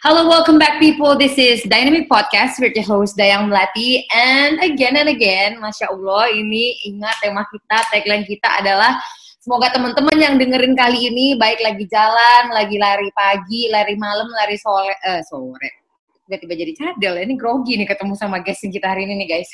Hello, 0.00 0.24
welcome 0.24 0.56
back, 0.56 0.80
people. 0.80 1.12
This 1.12 1.36
is 1.36 1.60
Dynamic 1.68 2.08
Podcast 2.08 2.56
with 2.56 2.72
your 2.72 2.88
host 2.88 3.20
Dayang 3.20 3.52
Melati. 3.52 4.08
And 4.16 4.56
again 4.64 4.96
and 4.96 5.12
again, 5.12 5.60
masya 5.60 5.92
Allah, 5.92 6.32
ini 6.32 6.88
ingat 6.88 7.20
tema 7.20 7.44
kita, 7.44 7.84
tagline 7.92 8.24
kita 8.24 8.64
adalah 8.64 8.96
semoga 9.44 9.68
teman-teman 9.68 10.16
yang 10.16 10.40
dengerin 10.40 10.72
kali 10.72 11.12
ini 11.12 11.36
baik 11.36 11.60
lagi 11.60 11.84
jalan, 11.92 12.48
lagi 12.48 12.80
lari 12.80 13.12
pagi, 13.12 13.68
lari 13.68 13.92
malam, 14.00 14.24
lari 14.40 14.56
sore, 14.56 14.96
eh, 15.04 15.20
sore. 15.20 15.84
Tiba-tiba 16.24 16.54
jadi 16.56 16.72
cadel. 16.80 17.20
Ini 17.20 17.36
grogi 17.36 17.76
nih 17.76 17.84
ketemu 17.84 18.16
sama 18.16 18.40
guest 18.40 18.64
kita 18.64 18.88
hari 18.88 19.04
ini 19.04 19.20
nih, 19.20 19.28
guys. 19.36 19.52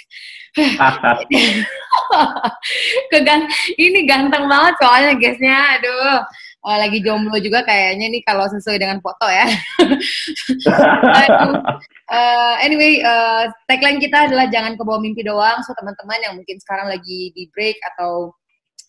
Kegan 3.10 3.50
ini 3.82 4.06
ganteng 4.06 4.46
banget 4.46 4.78
soalnya 4.78 5.18
guestnya. 5.18 5.58
Aduh 5.74 6.45
uh, 6.66 6.78
lagi 6.82 6.98
jomblo 7.00 7.38
juga 7.38 7.62
kayaknya 7.62 8.10
nih 8.10 8.22
kalau 8.26 8.50
sesuai 8.50 8.82
dengan 8.82 8.98
foto 8.98 9.30
ya. 9.30 9.46
uh, 12.10 12.54
anyway, 12.58 12.98
uh, 13.06 13.46
tagline 13.70 14.02
kita 14.02 14.26
adalah 14.26 14.50
jangan 14.50 14.74
ke 14.74 14.82
bawah 14.82 14.98
mimpi 14.98 15.22
doang. 15.22 15.62
So 15.62 15.72
teman-teman 15.78 16.18
yang 16.26 16.34
mungkin 16.34 16.58
sekarang 16.58 16.90
lagi 16.90 17.30
di 17.32 17.46
break 17.54 17.78
atau 17.94 18.34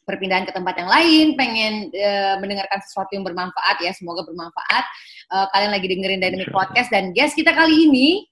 perpindahan 0.10 0.48
ke 0.48 0.56
tempat 0.56 0.80
yang 0.80 0.90
lain, 0.90 1.36
pengen 1.36 1.92
uh, 1.92 2.40
mendengarkan 2.40 2.80
sesuatu 2.82 3.12
yang 3.14 3.28
bermanfaat 3.28 3.78
ya, 3.84 3.92
semoga 3.94 4.24
bermanfaat. 4.24 4.86
Uh, 5.28 5.46
kalian 5.52 5.72
lagi 5.76 5.88
dengerin 5.92 6.24
Dynamic 6.24 6.50
Podcast 6.50 6.90
dan 6.90 7.12
guest 7.12 7.36
kita 7.36 7.52
kali 7.52 7.92
ini, 7.92 8.24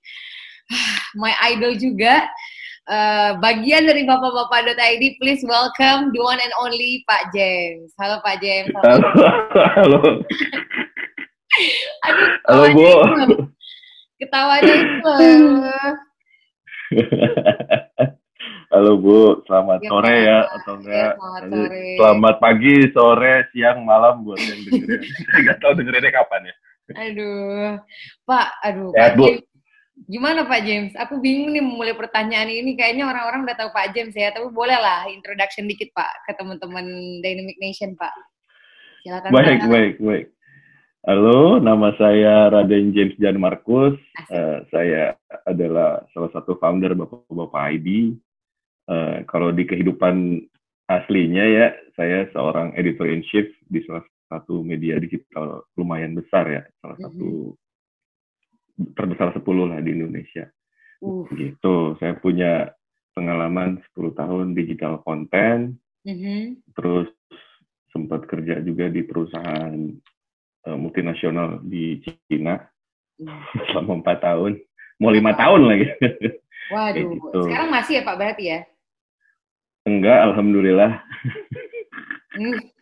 my 1.21 1.35
idol 1.51 1.75
juga, 1.75 2.25
uh, 2.87 3.31
bagian 3.39 3.85
dari 3.85 4.05
bapak-bapak.id, 4.05 5.03
please 5.17 5.41
welcome 5.45 6.09
the 6.13 6.21
one 6.21 6.39
and 6.41 6.53
only 6.61 7.01
Pak 7.05 7.29
James. 7.33 7.93
Halo 7.97 8.21
Pak 8.21 8.41
James. 8.41 8.69
Halo. 8.73 9.07
Halo. 9.77 9.99
Aduh, 12.05 12.29
Halo 12.49 12.65
Bu. 12.71 12.89
Ketawanya 14.19 14.73
itu. 14.75 15.13
Halo 18.73 18.99
Bu, 18.99 19.39
selamat 19.47 19.79
Ya, 19.79 19.87
sore 19.87 20.15
ya 20.25 20.39
atau 20.51 20.73
Ya, 20.75 20.79
enggak? 20.83 21.11
selamat 21.15 21.41
Jadi, 21.41 21.53
sore. 21.55 21.85
Selamat 21.95 22.35
pagi, 22.43 22.75
sore, 22.91 23.33
siang, 23.55 23.77
malam 23.87 24.25
buat 24.27 24.39
yang 24.41 24.59
dengerin. 24.67 24.99
Saya 25.31 25.39
nggak 25.47 25.57
tahu 25.63 25.71
dengerinnya 25.79 26.11
kapan 26.11 26.41
ya. 26.49 26.55
Aduh, 26.93 27.71
Pak, 28.27 28.47
aduh, 28.61 28.89
Sehat, 28.93 29.15
Pak 29.15 29.17
Bu. 29.17 29.25
James. 29.31 29.54
Gimana 29.95 30.43
Pak 30.43 30.61
James? 30.67 30.91
Aku 30.99 31.23
bingung 31.23 31.55
nih 31.55 31.63
memulai 31.63 31.95
pertanyaan 31.95 32.51
ini. 32.51 32.75
Kayaknya 32.75 33.07
orang-orang 33.07 33.47
udah 33.47 33.55
tahu 33.55 33.71
Pak 33.71 33.95
James 33.95 34.11
ya, 34.11 34.35
tapi 34.35 34.51
boleh 34.51 34.75
lah 34.75 35.07
introduction 35.07 35.71
dikit 35.71 35.95
Pak 35.95 36.27
ke 36.27 36.31
teman-teman 36.35 36.83
Dynamic 37.23 37.55
Nation 37.63 37.95
Pak. 37.95 38.11
Silakan 39.01 39.31
Baik, 39.31 39.59
Pak. 39.63 39.69
baik, 39.71 39.95
baik. 40.03 40.27
Halo, 41.05 41.61
nama 41.61 41.93
saya 41.95 42.49
Raden 42.51 42.91
James 42.91 43.15
Jan 43.21 43.39
Markus. 43.39 43.95
Asik. 44.19 44.35
Eh, 44.35 44.57
saya 44.73 45.01
adalah 45.47 46.03
salah 46.11 46.33
satu 46.35 46.59
founder 46.59 46.91
Bapak-Bapak 46.97 47.63
ID. 47.79 48.17
Eh, 48.91 49.17
kalau 49.31 49.55
di 49.55 49.63
kehidupan 49.63 50.43
aslinya 50.91 51.45
ya, 51.45 51.67
saya 51.95 52.27
seorang 52.35 52.75
editor 52.75 53.07
in 53.07 53.23
chief 53.31 53.47
di 53.69 53.79
salah 53.85 54.03
satu 54.27 54.59
media 54.59 54.97
digital 54.97 55.63
lumayan 55.77 56.17
besar 56.17 56.45
ya, 56.49 56.61
salah 56.81 56.97
Mhm. 56.97 57.05
satu 57.05 57.29
terbesar 58.75 59.31
10 59.35 59.71
lah 59.71 59.79
di 59.79 59.91
Indonesia. 59.95 60.45
Uh, 61.03 61.27
Gitu, 61.31 61.99
saya 61.99 62.15
punya 62.19 62.71
pengalaman 63.15 63.79
10 63.95 64.15
tahun 64.15 64.45
digital 64.55 64.99
konten, 65.03 65.79
mhm. 66.03 66.59
terus 66.75 67.07
sempat 67.95 68.27
kerja 68.27 68.59
juga 68.59 68.91
di 68.91 69.07
perusahaan 69.07 69.75
eh, 70.67 70.77
multinasional 70.77 71.63
di 71.63 72.03
Cina 72.27 72.59
selama 73.71 74.03
empat 74.03 74.19
tahun, 74.19 74.59
mau 74.99 75.11
lima 75.15 75.31
tahun 75.31 75.61
lagi. 75.63 75.87
Waduh, 76.75 77.07
gitu. 77.13 77.39
sekarang 77.45 77.69
masih 77.71 78.01
ya 78.01 78.03
Pak 78.03 78.17
berarti 78.17 78.43
ya? 78.49 78.59
Enggak, 79.85 80.19
alhamdulillah. 80.33 80.97
Hmm. 82.33 82.74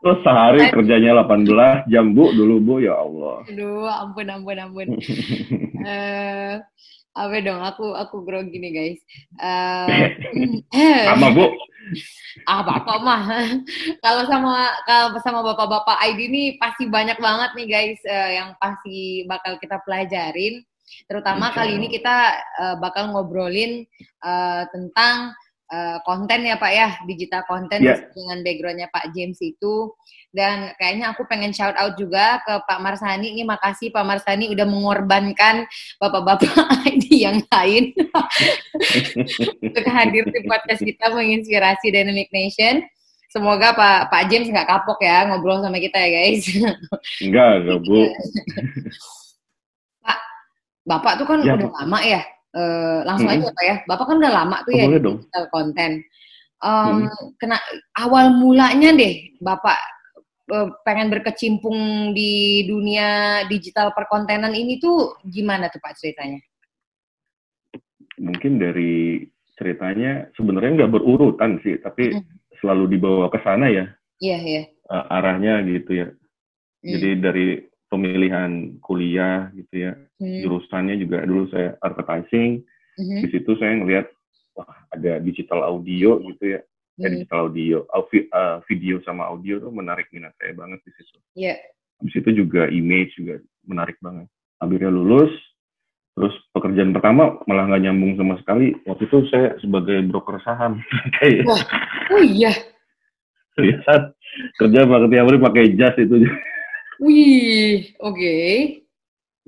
Terus 0.00 0.18
sehari 0.24 0.60
kerjanya 0.72 1.12
18 1.28 1.92
jam 1.92 2.16
bu 2.16 2.32
dulu 2.32 2.56
bu 2.60 2.74
ya 2.80 2.96
Allah. 2.96 3.44
Aduh, 3.44 3.84
ampun, 3.84 4.26
ampun, 4.32 4.56
ampun. 4.56 4.88
Eh, 5.80 6.60
apa 7.16 7.36
dong? 7.40 7.64
Aku 7.64 7.96
aku 7.96 8.20
grogi 8.20 8.60
nih 8.60 8.72
guys. 8.72 9.00
Eh, 10.76 11.04
Sama 11.08 11.32
bu. 11.32 11.48
ah 12.50 12.62
bapak 12.62 12.98
mah 13.02 13.22
kalau 14.04 14.22
sama 14.28 14.70
kalau 14.86 15.18
sama 15.22 15.40
bapak-bapak 15.42 15.98
ID 16.12 16.30
ini 16.30 16.44
pasti 16.60 16.86
banyak 16.86 17.18
banget 17.18 17.50
nih 17.56 17.66
guys 17.66 18.00
eh, 18.06 18.38
yang 18.38 18.54
pasti 18.62 19.26
bakal 19.26 19.58
kita 19.58 19.80
pelajarin 19.82 20.62
terutama 21.06 21.50
Insya 21.50 21.56
kali 21.62 21.72
ini 21.78 21.86
kita 21.90 22.16
eh, 22.36 22.76
bakal 22.78 23.10
ngobrolin 23.10 23.82
eh, 24.22 24.62
tentang 24.70 25.34
eh, 25.70 25.98
konten 26.02 26.42
ya 26.42 26.58
Pak 26.58 26.72
ya 26.74 26.88
digital 27.06 27.46
konten 27.46 27.78
Ya. 27.80 27.94
dengan 28.10 28.42
backgroundnya 28.42 28.90
Pak 28.90 29.14
James 29.14 29.38
itu 29.38 29.94
dan 30.30 30.70
kayaknya 30.78 31.10
aku 31.10 31.26
pengen 31.26 31.50
shout 31.50 31.74
out 31.74 31.94
juga 31.94 32.38
ke 32.42 32.54
Pak 32.62 32.78
Marsani 32.78 33.34
ini 33.34 33.42
makasih 33.42 33.90
Pak 33.90 34.02
Marsani 34.02 34.46
udah 34.46 34.62
mengorbankan 34.62 35.66
bapak-bapak 35.98 36.50
ID 36.86 37.04
yang 37.26 37.38
lain 37.50 37.90
untuk 39.66 39.84
hadir 39.86 40.22
di 40.26 40.40
podcast 40.44 40.82
kita 40.82 41.10
menginspirasi 41.10 41.90
Dynamic 41.90 42.30
Nation. 42.30 42.82
Semoga 43.30 43.70
Pak 43.74 44.10
Pak 44.10 44.26
James 44.26 44.50
nggak 44.50 44.66
kapok 44.66 44.98
ya 45.02 45.22
ngobrol 45.26 45.62
sama 45.62 45.78
kita 45.78 45.98
ya 46.02 46.10
guys. 46.10 46.42
Enggak, 47.22 47.62
enggak 47.62 47.78
bu. 47.86 48.00
Pak, 50.02 50.18
Bapak 50.82 51.12
tuh 51.18 51.26
kan 51.26 51.38
Ya, 51.42 51.54
udah 51.54 51.70
Bu. 51.70 51.74
lama 51.78 51.98
ya. 52.02 52.22
Eh, 52.50 52.98
langsung 53.06 53.30
Mm-mm. 53.30 53.46
aja 53.46 53.54
Pak 53.54 53.64
ya. 53.64 53.76
Bapak 53.86 54.04
kan 54.10 54.16
udah 54.18 54.32
lama 54.34 54.56
tuh 54.66 54.74
Oh, 54.74 54.78
ya 54.78 54.84
boleh 54.90 54.98
di 54.98 55.04
dong. 55.06 55.16
digital 55.22 55.44
konten. 55.54 55.90
Em, 56.60 56.98
kena 57.40 57.56
awal 57.96 58.36
mulanya 58.36 58.92
deh 58.92 59.32
Bapak 59.40 59.78
eh, 60.50 60.68
pengen 60.84 61.08
berkecimpung 61.08 62.10
di 62.12 62.66
dunia 62.66 63.08
digital 63.46 63.94
perkontenan 63.94 64.50
ini 64.52 64.76
tuh 64.76 65.14
gimana 65.24 65.70
tuh 65.70 65.78
Pak 65.78 65.94
ceritanya? 65.96 66.42
Mungkin 68.20 68.58
dari 68.60 69.24
ceritanya 69.56 70.28
sebenarnya 70.36 70.84
nggak 70.84 70.92
berurutan 70.92 71.60
sih, 71.62 71.78
tapi 71.80 72.18
Mm. 72.18 72.24
selalu 72.60 72.84
dibawa 72.98 73.30
ke 73.32 73.38
sana 73.40 73.70
ya 73.70 73.86
Iya, 74.20 74.38
iya. 74.42 74.62
eh, 74.68 75.04
arahnya 75.08 75.64
gitu 75.64 75.90
ya. 75.96 76.08
Hmm, 76.82 76.90
Jadi 76.92 77.08
dari 77.20 77.46
pemilihan 77.88 78.76
kuliah 78.82 79.48
gitu 79.54 79.74
ya, 79.88 79.92
hmm, 80.20 80.40
jurusannya 80.44 81.00
juga 81.00 81.24
dulu 81.24 81.48
saya 81.48 81.74
advertising. 81.80 82.60
mhm, 83.00 83.18
Di 83.24 83.28
situ 83.32 83.50
saya 83.56 83.80
ngelihat 83.80 84.06
wah 84.54 84.68
ada 84.92 85.18
digital 85.18 85.64
audio 85.64 86.20
gitu 86.20 86.44
ya, 86.54 86.60
ya 87.00 87.08
hmm, 87.08 87.14
digital 87.16 87.48
audio, 87.48 87.88
Au- 87.90 88.06
vi- 88.12 88.28
eh, 88.28 88.56
video 88.68 89.00
sama 89.02 89.26
audio 89.26 89.56
tuh 89.58 89.72
menarik 89.72 90.12
minat 90.12 90.36
saya 90.36 90.52
banget 90.52 90.84
di 90.84 90.92
situ. 90.94 91.18
Iya. 91.34 91.56
Habis 92.00 92.14
itu 92.20 92.30
juga 92.44 92.68
image 92.68 93.16
juga 93.16 93.40
menarik 93.64 93.96
banget. 94.00 94.28
Akhirnya 94.60 94.88
lulus, 94.88 95.32
terus 96.12 96.32
pekerjaan 96.52 96.92
pertama 96.92 97.40
malah 97.44 97.64
nggak 97.68 97.82
nyambung 97.88 98.16
sama 98.20 98.36
sekali. 98.40 98.76
Waktu 98.84 99.08
itu 99.08 99.18
saya 99.32 99.56
sebagai 99.60 100.04
broker 100.04 100.36
saham, 100.44 100.80
kayak 101.20 101.48
Wah. 101.48 101.60
Oh 102.10 102.20
iya. 102.20 102.52
lihat 103.60 104.16
kerja 104.56 104.88
pakai 104.88 105.08
tiap 105.12 105.24
hari 105.28 105.38
pakai 105.38 105.64
jas 105.76 105.92
itu. 106.00 106.24
Wih, 107.00 107.92
oke. 108.00 108.34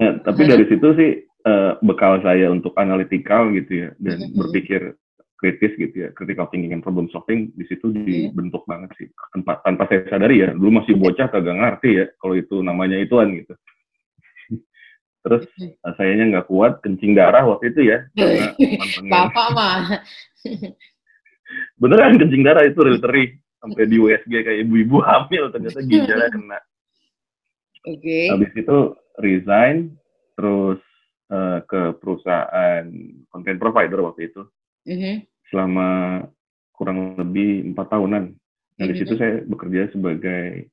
Nah, 0.01 0.23
tapi 0.25 0.49
Hah? 0.49 0.57
dari 0.57 0.65
situ 0.71 0.89
sih 0.97 1.11
eh, 1.43 1.73
bekal 1.83 2.23
saya 2.23 2.55
untuk 2.55 2.71
analytical 2.79 3.51
gitu 3.51 3.73
ya 3.87 3.91
dan 3.99 4.31
Mhm. 4.31 4.39
berpikir 4.39 4.95
kritis 5.43 5.75
gitu 5.75 6.07
ya, 6.07 6.09
critical 6.15 6.47
thinking 6.55 6.71
and 6.71 6.87
problem 6.87 7.11
solving 7.11 7.51
di 7.59 7.67
situ 7.67 7.91
dibentuk 7.91 8.63
banget 8.71 8.95
sih. 8.95 9.11
Tanpa, 9.35 9.59
tanpa 9.67 9.91
saya 9.91 10.07
sadari 10.07 10.39
ya, 10.39 10.55
dulu 10.55 10.79
masih 10.79 10.95
bocah 10.95 11.27
kagak 11.27 11.59
ngerti 11.59 11.99
ya 11.99 12.07
kalau 12.23 12.39
itu 12.39 12.63
namanya 12.63 12.95
ituan 12.95 13.35
gitu. 13.35 13.59
Terus 15.27 15.51
uh, 15.83 15.93
sayanya 15.99 16.31
nggak 16.31 16.47
kuat, 16.47 16.79
kencing 16.79 17.19
darah 17.19 17.43
waktu 17.43 17.75
itu 17.75 17.91
ya. 17.91 18.07
Bapak 19.11 19.49
mah. 19.51 19.99
Beneran 21.75 22.23
kencing 22.23 22.47
darah 22.47 22.63
itu 22.71 22.79
literally 22.87 23.35
sampai 23.59 23.91
di 23.91 23.99
USG 23.99 24.33
kayak 24.47 24.63
ibu-ibu 24.63 25.03
hamil 25.03 25.51
ternyata 25.51 25.83
ginjalnya 25.83 26.31
kena. 26.31 26.59
Oke. 27.83 27.99
Okay. 27.99 28.25
Habis 28.31 28.53
itu 28.55 28.79
resign, 29.19 29.99
terus 30.37 30.81
uh, 31.33 31.61
ke 31.65 31.97
perusahaan 32.01 32.85
content 33.33 33.59
provider 33.61 34.01
waktu 34.05 34.33
itu 34.33 34.43
mm-hmm. 34.89 35.15
selama 35.49 35.89
kurang 36.77 37.17
lebih 37.17 37.73
empat 37.73 37.93
tahunan. 37.93 38.25
Nah 38.81 38.85
di 38.89 38.95
situ 38.97 39.15
mm-hmm. 39.17 39.21
saya 39.21 39.35
bekerja 39.49 39.83
sebagai 39.93 40.73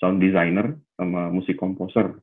sound 0.00 0.20
designer 0.20 0.76
sama 0.96 1.28
musik 1.32 1.60
komposer. 1.60 2.16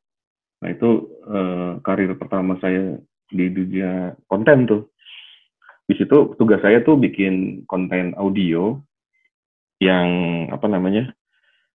Nah 0.62 0.70
itu 0.74 1.06
uh, 1.30 1.78
karir 1.86 2.14
pertama 2.18 2.58
saya 2.62 2.98
di 3.30 3.46
dunia 3.54 4.18
konten 4.26 4.66
tuh. 4.66 4.82
Di 5.88 5.96
situ 5.96 6.36
tugas 6.36 6.60
saya 6.60 6.84
tuh 6.84 7.00
bikin 7.00 7.64
konten 7.64 8.12
audio 8.20 8.76
yang 9.80 10.10
apa 10.50 10.68
namanya 10.68 11.14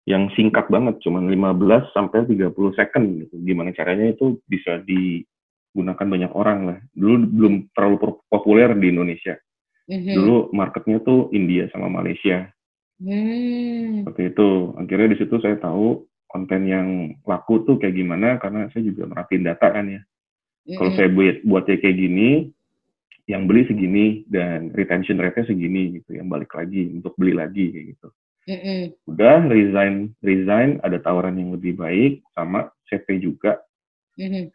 yang 0.09 0.33
singkat 0.33 0.65
banget, 0.73 0.97
cuma 1.05 1.21
15 1.21 1.93
sampai 1.93 2.25
30 2.25 2.73
second 2.73 3.05
gitu. 3.21 3.35
Gimana 3.45 3.69
caranya 3.69 4.09
itu 4.09 4.41
bisa 4.49 4.81
digunakan 4.81 6.07
banyak 6.07 6.31
orang 6.33 6.59
lah. 6.65 6.79
Dulu 6.97 7.15
belum 7.29 7.53
terlalu 7.77 7.97
populer 8.25 8.73
di 8.81 8.89
Indonesia. 8.89 9.37
Mm-hmm. 9.85 10.15
Dulu 10.17 10.35
marketnya 10.57 10.97
tuh 11.05 11.29
India 11.29 11.69
sama 11.69 11.85
Malaysia. 11.85 12.49
Mm. 12.97 14.01
Seperti 14.05 14.21
itu. 14.33 14.49
Akhirnya 14.81 15.07
di 15.13 15.17
situ 15.21 15.35
saya 15.37 15.57
tahu 15.61 16.01
konten 16.25 16.65
yang 16.65 16.87
laku 17.27 17.61
tuh 17.67 17.77
kayak 17.77 17.93
gimana 17.93 18.41
karena 18.41 18.71
saya 18.73 18.87
juga 18.87 19.05
merhatiin 19.05 19.45
data 19.45 19.67
kan 19.69 19.85
ya. 19.85 20.01
Mm-hmm. 20.01 20.77
Kalau 20.81 20.91
saya 20.97 21.09
buat 21.13 21.35
buatnya 21.45 21.77
kayak 21.77 21.97
gini, 21.97 22.29
yang 23.29 23.45
beli 23.45 23.69
segini 23.69 24.25
dan 24.25 24.73
retention 24.73 25.21
rate-nya 25.21 25.45
segini 25.45 26.01
gitu, 26.01 26.17
yang 26.17 26.25
balik 26.25 26.49
lagi 26.57 26.89
untuk 26.89 27.13
beli 27.21 27.37
lagi 27.37 27.69
kayak 27.69 27.85
gitu. 27.95 28.09
Mm-hmm. 28.49 29.05
Udah 29.05 29.45
resign, 29.45 30.17
resign 30.25 30.81
ada 30.81 30.97
tawaran 30.97 31.37
yang 31.37 31.53
lebih 31.53 31.77
baik 31.77 32.25
sama 32.33 32.73
CV 32.89 33.21
juga. 33.21 33.61
Mm-hmm. 34.17 34.45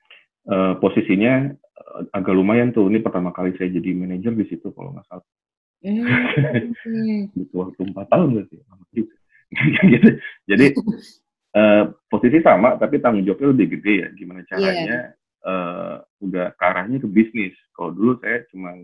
Uh, 0.47 0.73
posisinya 0.83 1.55
uh, 1.55 2.03
agak 2.11 2.35
lumayan 2.35 2.75
tuh. 2.75 2.91
Ini 2.91 3.03
pertama 3.03 3.31
kali 3.31 3.55
saya 3.55 3.71
jadi 3.71 3.95
manajer 3.95 4.35
di 4.35 4.47
situ 4.51 4.75
kalau 4.75 4.91
nggak 4.95 5.07
salah. 5.07 5.27
Mm-hmm. 5.87 7.31
Butuh 7.37 7.57
waktu 7.63 7.81
empat 7.95 8.07
tahun 8.11 8.29
berarti. 8.35 8.57
gitu. 9.87 10.11
Jadi 10.51 10.67
uh, 11.55 11.85
posisi 12.11 12.43
sama 12.43 12.75
tapi 12.83 12.99
tanggung 12.99 13.23
jawabnya 13.23 13.55
lebih 13.55 13.79
gede 13.79 13.95
ya. 14.03 14.09
Gimana 14.19 14.43
caranya 14.51 15.15
yeah. 15.15 15.47
uh, 15.47 15.97
udah 16.19 16.51
ke 16.59 16.65
arahnya 16.67 16.99
ke 16.99 17.07
bisnis. 17.07 17.55
Kalau 17.71 17.95
dulu 17.95 18.19
saya 18.19 18.43
cuma 18.51 18.75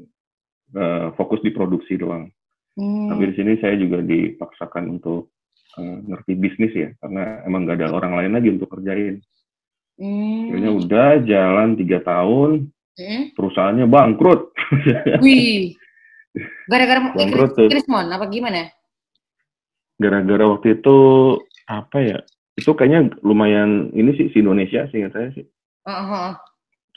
uh, 0.79 1.11
fokus 1.19 1.43
di 1.43 1.51
produksi 1.51 1.99
doang. 1.99 2.31
Hmm. 2.73 3.13
Tapi 3.13 3.23
di 3.33 3.35
sini 3.37 3.53
saya 3.61 3.77
juga 3.77 4.01
dipaksakan 4.01 4.97
untuk 4.97 5.33
uh, 5.77 5.97
ngerti 6.09 6.33
bisnis 6.41 6.73
ya, 6.73 6.89
karena 7.05 7.45
emang 7.45 7.69
gak 7.69 7.85
ada 7.85 7.93
orang 7.93 8.17
lain 8.17 8.33
lagi 8.33 8.49
untuk 8.49 8.73
kerjain. 8.73 9.21
Hmm. 10.01 10.49
Akhirnya 10.49 10.73
udah 10.73 11.09
jalan 11.29 11.69
tiga 11.77 11.99
tahun, 12.01 12.73
hmm? 12.97 13.37
perusahaannya 13.37 13.87
bangkrut. 13.87 14.57
Wih, 15.25 15.77
gara-gara 16.65 17.13
bangkrut 17.13 17.53
Krismon 17.69 18.09
apa 18.09 18.25
gimana? 18.33 18.73
Gara-gara 20.01 20.45
waktu 20.49 20.81
itu 20.81 20.97
apa 21.69 21.99
ya? 22.01 22.19
Itu 22.57 22.73
kayaknya 22.73 23.17
lumayan 23.21 23.93
ini 23.93 24.17
sih 24.17 24.33
si 24.33 24.41
Indonesia 24.41 24.89
sih 24.89 25.05
saya 25.13 25.29
sih. 25.37 25.45
Uh 25.85 25.93
-huh. 25.93 26.31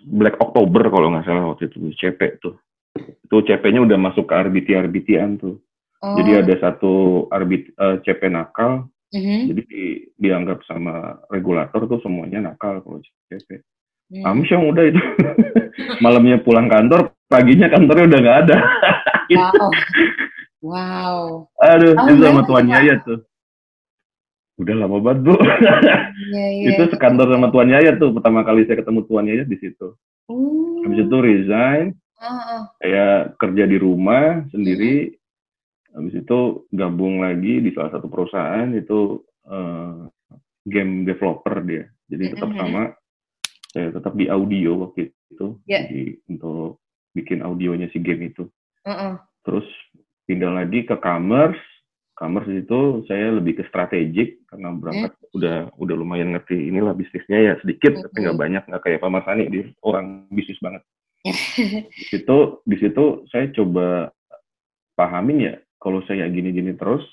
Black 0.05 0.39
October 0.39 0.87
kalau 0.87 1.11
nggak 1.11 1.27
salah 1.27 1.51
waktu 1.51 1.67
itu 1.67 1.91
CP 1.99 2.39
tuh 2.39 2.55
itu 2.95 3.35
CP-nya 3.51 3.83
udah 3.83 3.97
masuk 3.99 4.29
ke 4.29 4.33
RBT 4.33 4.67
RBT-an 4.87 5.31
tuh. 5.41 5.59
Oh. 6.05 6.13
Jadi 6.21 6.31
ada 6.37 6.53
satu 6.61 6.93
RBT 7.33 7.73
uh, 7.81 7.97
eh, 7.97 8.05
CP 8.05 8.29
nakal, 8.29 8.85
mm-hmm. 9.09 9.39
jadi 9.49 9.61
di, 9.65 9.83
dianggap 10.21 10.61
sama 10.69 11.17
regulator 11.33 11.89
tuh 11.89 11.97
semuanya 12.05 12.45
nakal 12.45 12.77
kalau 12.85 13.01
CP. 13.33 13.65
Mm. 14.13 14.21
Amsyong 14.21 14.69
udah 14.69 14.85
itu. 14.85 15.01
Malamnya 16.05 16.45
pulang 16.45 16.69
kantor, 16.69 17.09
paginya 17.25 17.73
kantornya 17.73 18.05
udah 18.05 18.19
nggak 18.21 18.39
ada. 18.45 18.57
wow. 19.33 19.69
Wow. 20.65 21.45
Aduh, 21.61 21.93
oh, 21.93 22.09
itu 22.09 22.25
sama 22.25 22.41
tuan 22.49 22.65
Yaya 22.65 22.97
tuh. 23.05 23.21
Udah 24.57 24.73
lama 24.81 24.97
banget, 24.97 25.29
Bu. 25.29 25.37
yeah, 25.37 25.93
yeah. 26.33 26.73
itu 26.73 26.89
sekantor 26.89 27.29
sama 27.29 27.53
tuan 27.53 27.69
Yaya 27.69 27.93
tuh. 28.01 28.17
Pertama 28.17 28.41
kali 28.41 28.65
saya 28.65 28.81
ketemu 28.81 29.05
tuan 29.05 29.29
Yaya 29.29 29.45
di 29.45 29.61
situ. 29.61 29.93
Uh. 30.25 30.81
Habis 30.81 31.05
itu 31.05 31.17
resign, 31.21 31.93
Uh, 32.15 32.63
Saya 32.79 33.35
kerja 33.35 33.67
di 33.67 33.75
rumah 33.75 34.47
sendiri, 34.47 35.11
uh. 35.11 35.15
Habis 35.95 36.13
itu 36.19 36.39
gabung 36.75 37.23
lagi 37.23 37.63
di 37.63 37.71
salah 37.71 37.95
satu 37.95 38.11
perusahaan 38.11 38.67
itu 38.75 39.23
uh, 39.47 40.05
game 40.67 41.07
developer 41.07 41.63
dia. 41.63 41.87
Jadi 42.11 42.35
tetap 42.35 42.51
uh 42.51 42.53
-huh. 42.53 42.61
sama, 42.61 42.83
saya 43.71 43.89
tetap 43.95 44.13
di 44.13 44.27
audio 44.27 44.85
waktu 44.85 45.09
itu, 45.31 45.57
yeah. 45.65 45.87
jadi 45.87 46.19
untuk 46.29 46.83
bikin 47.15 47.41
audionya 47.41 47.87
si 47.95 48.03
game 48.03 48.29
itu. 48.29 48.45
Uh 48.85 48.91
-uh. 48.91 49.13
Terus 49.47 49.65
pindah 50.27 50.51
lagi 50.53 50.83
ke 50.83 50.99
commerce, 50.99 51.61
commerce 52.15 52.51
itu 52.51 53.03
saya 53.07 53.35
lebih 53.35 53.59
ke 53.59 53.63
strategik 53.71 54.43
karena 54.47 54.71
berangkat 54.75 55.11
mm. 55.15 55.35
udah 55.35 55.57
udah 55.75 55.95
lumayan 55.95 56.31
ngerti 56.31 56.71
inilah 56.71 56.95
bisnisnya 56.95 57.39
ya 57.39 57.53
sedikit 57.59 57.91
mm 57.91 57.99
-hmm. 57.99 58.05
tapi 58.07 58.17
nggak 58.23 58.39
banyak 58.39 58.63
nggak 58.71 58.83
kayak 58.87 58.99
Pak 59.03 59.11
Masani 59.11 59.43
di 59.51 59.59
orang 59.83 60.25
bisnis 60.31 60.57
banget 60.63 60.81
di 61.99 62.05
situ 62.07 62.37
di 62.63 62.75
situ 62.79 63.05
saya 63.27 63.51
coba 63.51 64.15
pahamin 64.95 65.51
ya 65.51 65.55
kalau 65.85 66.01
saya 66.09 66.25
gini-gini 66.33 66.73
terus 66.73 67.05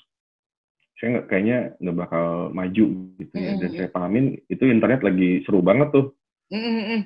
saya 0.97 1.19
nggak 1.19 1.27
kayaknya 1.29 1.57
nggak 1.77 1.97
bakal 2.01 2.49
maju 2.49 2.85
gitu 3.21 3.35
ya. 3.37 3.51
Dan 3.61 3.69
saya 3.77 3.89
pahamin 3.93 4.41
itu 4.49 4.63
internet 4.65 5.05
lagi 5.05 5.45
seru 5.45 5.61
banget 5.61 5.93
tuh. 5.93 6.17
Mm-hmm. 6.49 6.99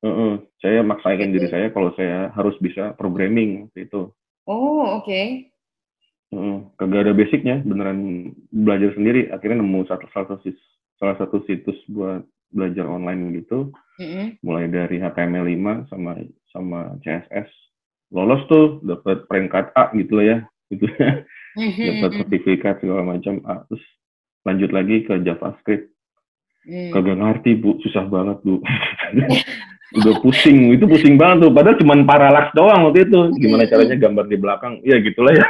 Uh 0.00 0.08
-uh. 0.08 0.32
Saya 0.64 0.80
maksain 0.80 1.28
diri 1.28 1.52
saya 1.52 1.68
kalau 1.68 1.92
saya 2.00 2.32
harus 2.32 2.56
bisa 2.64 2.96
programming 2.96 3.68
itu. 3.76 4.08
Oh 4.48 4.96
oke. 4.96 5.04
Okay. 5.04 5.52
Uh, 6.30 6.62
kagak 6.78 7.10
ada 7.10 7.12
basicnya, 7.12 7.58
beneran 7.60 8.30
belajar 8.54 8.94
sendiri. 8.94 9.28
Akhirnya 9.34 9.60
nemu 9.60 9.82
satu 9.90 10.06
satu 10.14 10.38
salah 11.02 11.18
satu 11.18 11.42
situs 11.44 11.74
buat 11.90 12.22
belajar 12.50 12.86
online 12.86 13.40
gitu 13.40 13.70
mm-hmm. 13.98 14.42
mulai 14.42 14.66
dari 14.66 14.98
HTML5 14.98 15.88
sama 15.88 16.18
sama 16.50 16.80
CSS 17.06 17.48
lolos 18.10 18.42
tuh 18.50 18.82
dapat 18.82 19.24
peringkat 19.30 19.70
A 19.78 19.94
gitu 19.94 20.18
lah 20.18 20.26
ya 20.26 20.38
gitu 20.70 20.86
mm-hmm. 20.86 21.86
dapat 21.98 22.10
sertifikat 22.22 22.74
segala 22.80 23.02
macam 23.04 23.42
A 23.44 23.66
terus 23.66 23.84
lanjut 24.46 24.70
lagi 24.70 24.96
ke 25.04 25.14
JavaScript 25.26 25.90
mm. 26.64 26.90
kagak 26.94 27.18
ngerti 27.18 27.50
bu 27.58 27.76
susah 27.82 28.06
banget 28.06 28.38
bu 28.46 28.62
udah 30.00 30.14
pusing 30.22 30.70
itu 30.78 30.86
pusing 30.86 31.18
banget 31.18 31.46
tuh 31.46 31.50
padahal 31.50 31.74
cuma 31.74 31.98
parallax 32.06 32.54
doang 32.54 32.86
waktu 32.86 33.10
itu 33.10 33.20
gimana 33.42 33.66
caranya 33.66 33.98
gambar 33.98 34.24
di 34.30 34.36
belakang 34.38 34.78
ya 34.86 35.02
gitulah 35.02 35.34
ya 35.34 35.46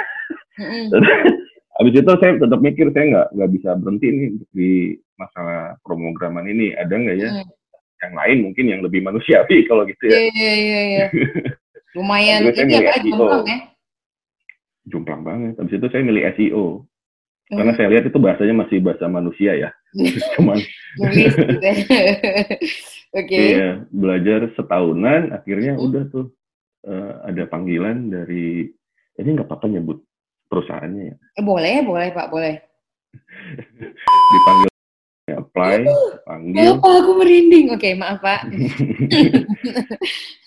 Habis 1.81 1.97
itu 1.97 2.13
saya 2.21 2.37
tetap 2.37 2.61
mikir 2.61 2.93
saya 2.93 3.05
nggak 3.09 3.29
nggak 3.41 3.51
bisa 3.57 3.71
berhenti 3.81 4.07
nih 4.13 4.29
di 4.53 4.71
masalah 5.17 5.81
pemrograman 5.81 6.45
ini. 6.45 6.77
Ada 6.77 6.93
nggak 6.93 7.17
ya 7.17 7.29
hmm. 7.33 7.49
yang 8.05 8.15
lain 8.21 8.39
mungkin 8.45 8.65
yang 8.69 8.81
lebih 8.85 9.01
manusiawi 9.01 9.65
kalau 9.69 9.89
gitu 9.89 10.05
ya? 10.13 10.29
Iya 10.29 10.29
iya 10.29 10.53
iya. 10.53 10.81
iya. 10.85 11.07
Lumayan 11.97 12.53
ini 12.53 12.85
apa 12.85 13.01
jomplang 13.01 13.49
ya? 13.49 13.59
Jomplang 14.89 15.23
banget. 15.27 15.55
Habis 15.61 15.77
itu 15.77 15.87
saya 15.93 16.03
milih 16.05 16.25
SEO. 16.37 16.67
Hmm. 17.51 17.59
Karena 17.59 17.73
saya 17.75 17.89
lihat 17.91 18.05
itu 18.07 18.19
bahasanya 18.23 18.55
masih 18.63 18.79
bahasa 18.81 19.05
manusia 19.11 19.53
ya. 19.59 19.71
Cuman 20.39 20.59
gitu 21.13 21.45
ya. 21.59 21.73
Oke. 23.11 23.27
Okay. 23.27 23.47
Iya, 23.59 23.71
belajar 23.91 24.41
setahunan 24.55 25.35
akhirnya 25.35 25.75
hmm. 25.75 25.83
udah 25.83 26.03
tuh 26.15 26.31
uh, 26.87 27.27
ada 27.27 27.43
panggilan 27.51 28.07
dari 28.07 28.71
ini 29.19 29.29
nggak 29.35 29.51
apa-apa 29.51 29.67
nyebut 29.67 29.99
perusahaannya 30.47 31.03
ya? 31.11 31.17
Eh, 31.39 31.45
boleh, 31.45 31.83
boleh 31.83 32.09
Pak, 32.15 32.27
boleh. 32.31 32.55
Dipanggil 34.31 34.71
apply, 35.31 35.87
panggil. 36.27 36.75
Apa 36.79 36.89
aku 37.03 37.13
merinding? 37.19 37.75
Oke, 37.75 37.91
okay, 37.91 37.93
maaf 37.95 38.19
Pak. 38.23 38.51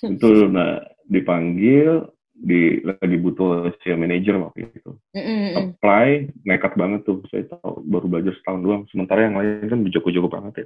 Itu 0.03 0.47
nah 0.51 0.83
dipanggil 1.07 2.07
di 2.33 2.81
lagi 2.81 3.17
butuh 3.21 3.69
sales 3.85 4.01
manager 4.01 4.41
waktu 4.41 4.67
itu. 4.73 4.91
Mm-hmm. 5.13 5.77
Apply, 5.77 6.07
nekat 6.43 6.73
banget 6.73 7.05
tuh. 7.05 7.21
Saya 7.29 7.45
tahu 7.45 7.85
baru 7.85 8.09
belajar 8.09 8.33
setahun 8.41 8.61
doang. 8.65 8.83
Sementara 8.89 9.29
yang 9.29 9.37
lain 9.37 9.69
kan 9.69 9.79
jago-jago 9.93 10.27
banget 10.27 10.65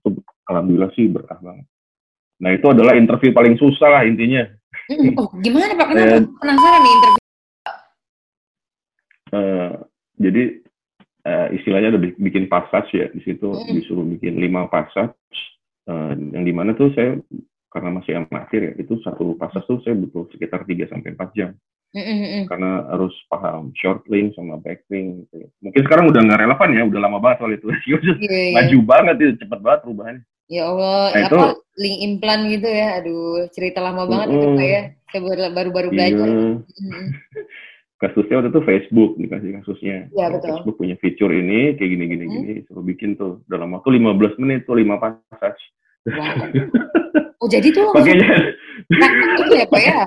Itu 0.00 0.22
alhamdulillah 0.46 0.90
sih 0.94 1.10
berkah 1.10 1.42
banget. 1.42 1.66
Nah 2.42 2.50
itu 2.54 2.66
adalah 2.70 2.94
interview 2.94 3.30
paling 3.34 3.58
susah 3.58 3.88
lah 3.90 4.02
intinya. 4.06 4.46
Oh, 5.18 5.30
gimana 5.42 5.78
Pak? 5.78 5.86
Kenapa? 5.94 6.14
Eh. 6.16 6.22
Penasaran 6.42 6.80
nih 6.82 6.92
interview. 6.94 7.24
Eh, 9.32 9.72
jadi 10.20 10.42
eh, 11.22 11.48
istilahnya 11.56 11.88
ada 11.96 12.00
bi- 12.02 12.18
bikin 12.18 12.50
passage 12.50 12.90
ya 12.92 13.06
di 13.14 13.20
situ 13.24 13.48
Mm. 13.48 13.78
disuruh 13.78 14.04
bikin 14.04 14.36
lima 14.36 14.68
passage 14.68 15.16
eh, 15.88 16.12
yang 16.34 16.44
di 16.44 16.52
mana 16.52 16.76
tuh 16.76 16.92
saya 16.92 17.16
karena 17.72 17.88
masih 17.90 18.12
amatir 18.20 18.60
ya 18.62 18.72
itu 18.76 19.00
satu 19.00 19.34
passage 19.34 19.64
tuh 19.64 19.80
saya 19.80 19.96
butuh 19.96 20.28
sekitar 20.28 20.62
3 20.62 20.92
sampai 20.92 21.16
4 21.16 21.32
jam 21.32 21.50
Mm-mm-mm. 21.92 22.48
karena 22.48 22.88
harus 22.88 23.12
paham 23.28 23.68
short 23.76 24.04
link 24.08 24.32
sama 24.32 24.56
back 24.56 24.80
link 24.88 25.28
gitu. 25.28 25.44
Mungkin 25.60 25.80
sekarang 25.84 26.08
udah 26.08 26.24
nggak 26.24 26.40
relevan 26.40 26.72
ya, 26.72 26.82
udah 26.88 27.00
lama 27.04 27.20
banget 27.20 27.36
soal 27.36 27.52
itu. 27.52 27.68
Iya, 27.84 27.98
iya. 28.16 28.52
Maju 28.56 28.78
banget 28.88 29.14
itu, 29.20 29.32
cepet 29.44 29.60
banget 29.60 29.80
perubahannya. 29.84 30.22
Ya 30.48 30.62
Allah, 30.72 31.12
Nah, 31.12 31.20
apa 31.20 31.36
itu- 31.52 31.60
link 31.76 31.96
implan 32.00 32.40
gitu 32.48 32.64
ya. 32.64 32.88
Aduh, 32.96 33.44
cerita 33.52 33.84
lama 33.84 34.08
banget 34.08 34.28
itu 34.32 34.40
Mm-mm. 34.40 34.56
Pak 34.56 34.68
ya. 34.72 34.82
Saya 35.12 35.20
baru- 35.20 35.52
baru-baru 35.52 35.88
belajar. 35.92 36.28
Iya. 36.32 36.48
Mm-mm. 36.80 37.04
Kasusnya 38.00 38.34
waktu 38.40 38.50
itu 38.50 38.60
Facebook 38.64 39.10
dikasih 39.14 39.50
kasusnya. 39.60 39.96
Kalau 40.10 40.30
betul. 40.34 40.48
Facebook 40.48 40.76
punya 40.80 40.96
fitur 40.96 41.30
ini 41.30 41.76
kayak 41.76 41.90
gini 41.92 42.04
gini 42.08 42.24
Hmm. 42.24 42.34
gini, 42.34 42.52
suruh 42.66 42.82
bikin 42.82 43.14
tuh 43.14 43.44
dalam 43.46 43.70
waktu 43.76 43.94
15 43.94 44.40
menit 44.42 44.66
tuh 44.66 44.74
5 44.74 44.96
passage. 44.98 45.60
Wow. 46.06 46.36
Oh, 47.42 47.50
jadi 47.50 47.74
tuh 47.74 47.90
langsung 47.90 48.06
Pakainya 48.06 48.54
praktek 48.86 49.30
gitu 49.34 49.54
ya 49.58 49.66
Pak 49.66 49.82
ya? 49.82 49.98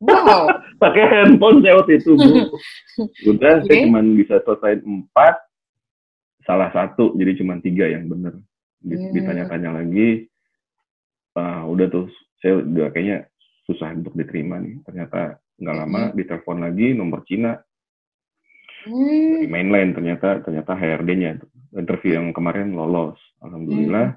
Wow. 0.00 0.48
pakai 0.82 1.04
handphone 1.04 1.60
saya 1.60 1.76
waktu 1.76 2.00
itu, 2.00 2.16
Bu. 2.16 2.56
Udah 3.36 3.60
Oke. 3.60 3.68
saya 3.68 3.84
cuma 3.84 4.00
bisa 4.00 4.40
selesai 4.40 4.80
4 4.80 5.12
salah 6.48 6.72
satu 6.72 7.12
jadi 7.20 7.36
cuma 7.36 7.60
tiga 7.60 7.84
yang 7.84 8.08
bener. 8.08 8.40
Hmm. 8.80 9.12
Ditanya-tanya 9.12 9.76
lagi 9.76 10.24
ah, 11.36 11.68
udah 11.68 11.84
tuh 11.92 12.08
saya 12.40 12.64
udah 12.64 12.88
kayaknya 12.96 13.28
susah 13.68 13.92
untuk 13.92 14.16
diterima 14.16 14.56
nih. 14.56 14.80
Ternyata 14.88 15.36
nggak 15.60 15.76
lama 15.76 16.00
Hmm. 16.00 16.16
ditelepon 16.16 16.58
lagi 16.64 16.96
nomor 16.96 17.28
Cina 17.28 17.60
Hmm. 18.88 19.44
di 19.44 19.48
mainline 19.48 19.92
ternyata 19.92 20.40
ternyata 20.40 20.72
HRD-nya 20.72 21.44
interview 21.76 22.16
yang 22.16 22.32
kemarin 22.32 22.72
lolos 22.72 23.20
alhamdulillah 23.40 24.16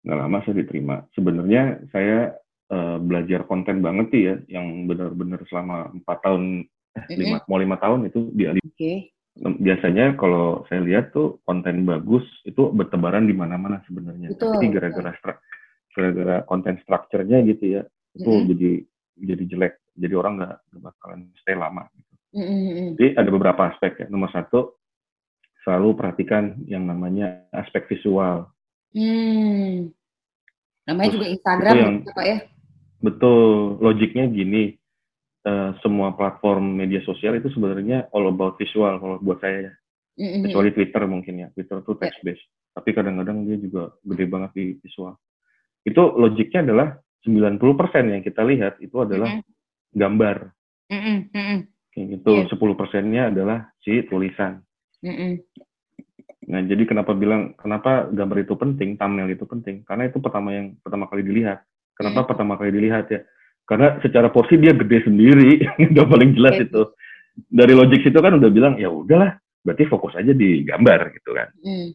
nggak 0.00 0.18
lama 0.18 0.38
saya 0.42 0.54
diterima 0.64 0.96
sebenarnya 1.12 1.62
saya 1.92 2.34
eh, 2.72 2.96
belajar 3.00 3.44
konten 3.44 3.84
banget 3.84 4.06
sih 4.12 4.22
ya 4.24 4.36
yang 4.60 4.88
benar-benar 4.88 5.44
selama 5.48 5.92
empat 5.92 6.18
tahun 6.24 6.64
eh, 6.96 7.04
lima 7.16 7.44
mau 7.44 7.60
lima 7.60 7.76
tahun 7.76 8.08
itu 8.08 8.32
di 8.32 8.48
Oke. 8.48 9.12
biasanya 9.40 10.16
kalau 10.16 10.64
saya 10.66 10.80
lihat 10.82 11.12
tuh 11.12 11.38
konten 11.44 11.84
bagus 11.84 12.24
itu 12.48 12.72
bertebaran 12.72 13.28
di 13.28 13.36
mana-mana 13.36 13.84
sebenarnya 13.84 14.32
tapi 14.36 14.72
gara-gara 14.72 15.12
gara-gara 15.90 16.36
konten 16.48 16.80
structure-nya 16.82 17.44
gitu 17.44 17.80
ya 17.80 17.82
itu 18.16 18.26
Mm-mm. 18.26 18.48
jadi 18.56 18.70
jadi 19.20 19.44
jelek 19.52 19.74
jadi 20.00 20.14
orang 20.16 20.32
nggak 20.40 20.56
bakalan 20.80 21.28
stay 21.44 21.54
lama 21.54 21.86
Mm-mm-mm. 22.30 22.94
jadi 22.94 23.18
ada 23.18 23.30
beberapa 23.30 23.74
aspek 23.74 23.92
ya. 23.98 24.06
Nomor 24.06 24.30
satu, 24.30 24.78
selalu 25.66 25.98
perhatikan 25.98 26.62
yang 26.70 26.86
namanya 26.86 27.46
aspek 27.50 27.90
visual. 27.90 28.46
Hmm. 28.90 29.90
Namanya 30.86 31.06
Terus 31.06 31.16
juga 31.16 31.28
Instagram 31.30 31.72
itu 31.72 31.80
yang- 31.80 31.96
gitu, 32.02 32.12
Pak 32.12 32.26
ya? 32.26 32.38
Betul, 33.00 33.44
logiknya 33.80 34.24
gini, 34.28 34.62
eh, 35.40 35.70
semua 35.80 36.12
platform 36.12 36.76
media 36.76 37.00
sosial 37.00 37.38
itu 37.38 37.48
sebenarnya 37.48 38.10
all 38.12 38.28
about 38.28 38.58
visual 38.58 38.98
kalau 38.98 39.16
buat 39.18 39.40
saya 39.40 39.70
ya. 39.70 39.72
Mm-mm. 40.20 40.44
Kecuali 40.44 40.70
Twitter 40.74 41.02
mungkin 41.08 41.34
ya, 41.40 41.48
Twitter 41.54 41.80
tuh 41.80 41.96
text 41.96 42.20
based. 42.20 42.44
Tapi 42.70 42.92
kadang-kadang 42.92 43.48
dia 43.48 43.56
juga 43.56 43.94
gede 44.04 44.24
banget 44.28 44.50
di 44.52 44.64
visual. 44.76 45.16
Itu 45.80 46.12
logiknya 46.12 46.60
adalah 46.60 46.88
90% 47.24 47.56
yang 48.12 48.20
kita 48.20 48.44
lihat 48.44 48.76
itu 48.84 48.96
adalah 49.00 49.32
Mm-mm. 49.32 49.48
gambar. 49.96 50.36
Mm-mm. 50.92 51.56
Kayak 51.90 52.06
gitu, 52.20 52.30
Iya. 52.36 52.46
10 52.52 52.74
persennya 52.76 53.22
adalah 53.32 53.58
si 53.80 54.04
tulisan. 54.06 54.60
Mm-mm. 55.00 55.40
Nah, 56.50 56.66
jadi 56.66 56.82
kenapa 56.82 57.14
bilang 57.14 57.54
kenapa 57.54 58.10
gambar 58.10 58.42
itu 58.42 58.58
penting, 58.58 58.98
thumbnail 58.98 59.30
itu 59.30 59.46
penting? 59.46 59.86
Karena 59.86 60.10
itu 60.10 60.18
pertama 60.18 60.50
yang 60.50 60.74
pertama 60.82 61.06
kali 61.06 61.22
dilihat. 61.22 61.62
Kenapa 61.94 62.26
Hmm. 62.26 62.28
pertama 62.34 62.52
kali 62.58 62.74
dilihat 62.74 63.06
ya? 63.06 63.22
Karena 63.70 64.02
secara 64.02 64.34
porsi 64.34 64.58
dia 64.58 64.74
gede 64.74 65.06
sendiri, 65.06 65.62
udah 65.94 66.06
paling 66.10 66.34
jelas 66.34 66.58
Oke. 66.58 66.66
itu. 66.66 66.82
Dari 67.46 67.72
logik 67.78 68.02
situ 68.02 68.18
kan 68.18 68.34
udah 68.34 68.50
bilang 68.50 68.74
ya 68.82 68.90
udahlah, 68.90 69.38
berarti 69.62 69.86
fokus 69.86 70.18
aja 70.18 70.34
di 70.34 70.66
gambar 70.66 71.14
gitu 71.14 71.30
kan. 71.38 71.54
Mm. 71.62 71.94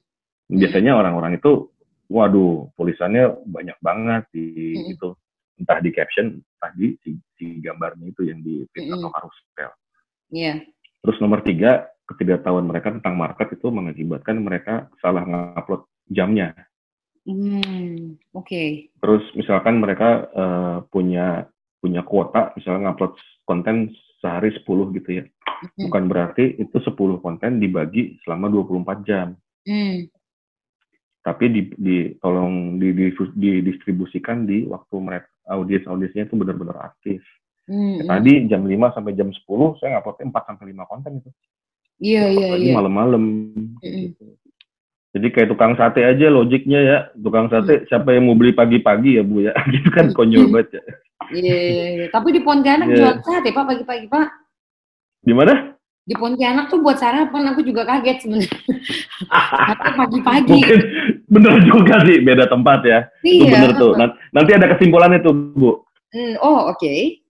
Biasanya 0.55 0.95
orang-orang 0.95 1.35
itu, 1.35 1.67
waduh, 2.07 2.71
tulisannya 2.79 3.43
banyak 3.43 3.75
banget 3.83 4.23
di 4.31 4.77
Hmm. 4.79 4.93
itu, 4.95 5.09
entah 5.59 5.83
di 5.83 5.89
caption, 5.91 6.39
entah 6.39 6.71
di 6.79 6.95
si, 7.03 7.19
si 7.35 7.59
gambarnya 7.59 8.07
itu 8.07 8.23
yang 8.23 8.39
di 8.39 8.63
feed 8.71 8.87
Hmm. 8.87 9.03
atau 9.03 9.09
carousel. 9.11 9.71
Iya. 10.31 10.63
Terus 11.03 11.17
nomor 11.19 11.43
tiga, 11.43 11.91
ketidaktahuan 12.05 12.65
mereka 12.65 12.93
tentang 12.93 13.17
market 13.17 13.57
itu 13.57 13.67
mengakibatkan 13.73 14.37
mereka 14.41 14.87
salah 15.01 15.25
ngupload 15.25 15.89
jamnya. 16.09 16.53
Hmm. 17.25 18.21
Oke. 18.37 18.93
Terus 19.01 19.25
misalkan 19.33 19.81
mereka 19.81 20.29
eh, 20.29 20.77
punya 20.93 21.49
punya 21.81 22.01
kuota, 22.05 22.53
misalnya 22.57 22.93
ngupload 22.93 23.13
konten 23.45 23.93
sehari 24.17 24.49
10 24.49 24.97
gitu 24.97 25.09
ya. 25.21 25.25
Mm. 25.77 25.85
Bukan 25.87 26.03
berarti 26.09 26.57
itu 26.57 26.77
10 26.81 27.21
konten 27.21 27.61
dibagi 27.61 28.17
selama 28.25 28.49
24 28.49 29.05
jam. 29.05 29.37
Hmm. 29.69 30.09
Tapi 31.21 31.45
di, 31.49 31.61
di 31.77 31.97
tolong 32.21 32.81
di, 32.81 32.89
di, 32.93 33.09
didistribusikan 33.13 34.49
di 34.49 34.65
waktu 34.65 34.95
mereka 34.97 35.29
audiens-audiensnya 35.45 36.25
itu 36.25 36.35
benar-benar 36.37 36.89
aktif. 36.89 37.21
Hmm. 37.65 38.01
Ya, 38.01 38.17
tadi 38.17 38.45
jam 38.49 38.65
5 38.65 38.93
sampai 38.97 39.13
jam 39.13 39.29
10 39.29 39.81
saya 39.81 39.97
nguploadnya 39.97 40.25
4 40.33 40.49
sampai 40.49 40.65
5 40.73 40.89
konten 40.89 41.11
itu. 41.21 41.29
Iya, 41.97 42.23
iya, 42.27 42.47
iya. 42.55 42.73
malam-malam. 42.73 43.23
Gitu. 43.79 44.35
Jadi 45.15 45.27
kayak 45.31 45.47
tukang 45.47 45.73
sate 45.73 46.03
aja 46.03 46.27
logiknya 46.27 46.79
ya, 46.81 46.97
tukang 47.15 47.47
Mm. 47.47 47.51
sate 47.55 47.73
siapa 47.87 48.11
yang 48.11 48.27
mau 48.27 48.35
beli 48.35 48.51
pagi-pagi 48.51 49.15
ya 49.15 49.23
Bu 49.23 49.39
ya, 49.41 49.55
gitu 49.73 49.87
kan 49.89 50.11
konyol 50.11 50.51
banget 50.51 50.75
ya. 50.75 50.83
Iya, 51.31 51.55
iya, 51.57 51.85
iya. 51.95 52.05
Tapi 52.11 52.35
di 52.35 52.43
Pontianak 52.43 52.91
Iya. 52.91 52.95
jual 52.95 53.13
sate, 53.23 53.49
Pak, 53.49 53.63
pagi-pagi, 53.65 54.05
Pak. 54.05 54.27
Di 55.23 55.31
mana? 55.31 55.71
Di 56.03 56.13
Pontianak 56.13 56.67
tuh 56.67 56.83
buat 56.83 56.99
sarapan, 56.99 57.49
aku 57.49 57.63
juga 57.63 57.81
kaget 57.81 58.21
sebenarnya. 58.21 58.59
Sate 59.65 59.89
pagi-pagi. 59.95 60.51
Mungkin 60.53 60.79
bener 61.25 61.53
juga 61.65 61.95
sih, 62.05 62.21
beda 62.21 62.45
tempat 62.45 62.79
ya. 62.85 62.99
Itu 63.23 63.41
Iya. 63.41 63.51
bener 63.57 63.71
tuh. 63.73 63.91
Nan- 63.97 64.13
Nanti 64.29 64.51
ada 64.53 64.67
kesimpulannya 64.69 65.23
tuh 65.23 65.33
Bu. 65.33 65.71
Hmm, 66.13 66.35
Oh, 66.39 66.69
oke. 66.69 67.24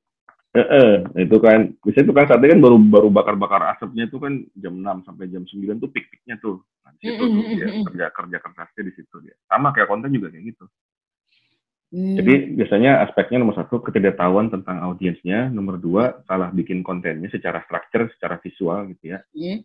Eh, 0.56 0.68
eh, 0.72 0.94
itu 1.28 1.36
kan, 1.44 1.68
biasanya 1.84 2.08
tukang 2.08 2.28
sate 2.32 2.48
kan 2.48 2.60
baru 2.64 2.80
baru 2.80 3.08
bakar-bakar 3.12 3.76
asapnya 3.76 4.08
itu 4.08 4.16
kan 4.24 4.40
jam 4.56 4.80
6 4.80 5.04
sampai 5.04 5.28
jam 5.28 5.44
9 5.44 5.84
tuh 5.84 5.92
pik-piknya 5.92 6.40
tuh. 6.40 6.64
Nah, 6.88 6.96
di 6.96 7.12
situ 7.12 7.24
tuh 7.28 7.44
dia 7.52 7.68
kerja 7.84 8.06
kerja 8.16 8.38
kerasnya 8.40 8.84
di 8.88 8.94
situ 8.96 9.16
dia. 9.20 9.36
Sama 9.52 9.76
kayak 9.76 9.92
konten 9.92 10.16
juga 10.16 10.32
kayak 10.32 10.56
gitu. 10.56 10.66
Hmm. 11.92 12.16
Jadi 12.18 12.56
biasanya 12.56 13.04
aspeknya 13.04 13.44
nomor 13.44 13.56
satu 13.60 13.84
ketidaktahuan 13.84 14.48
tentang 14.48 14.80
audiensnya, 14.80 15.52
nomor 15.52 15.76
dua 15.76 16.24
salah 16.24 16.50
bikin 16.56 16.82
kontennya 16.88 17.28
secara 17.28 17.60
structure, 17.68 18.08
secara 18.16 18.40
visual 18.40 18.88
gitu 18.96 19.12
ya. 19.12 19.20
Hmm. 19.36 19.60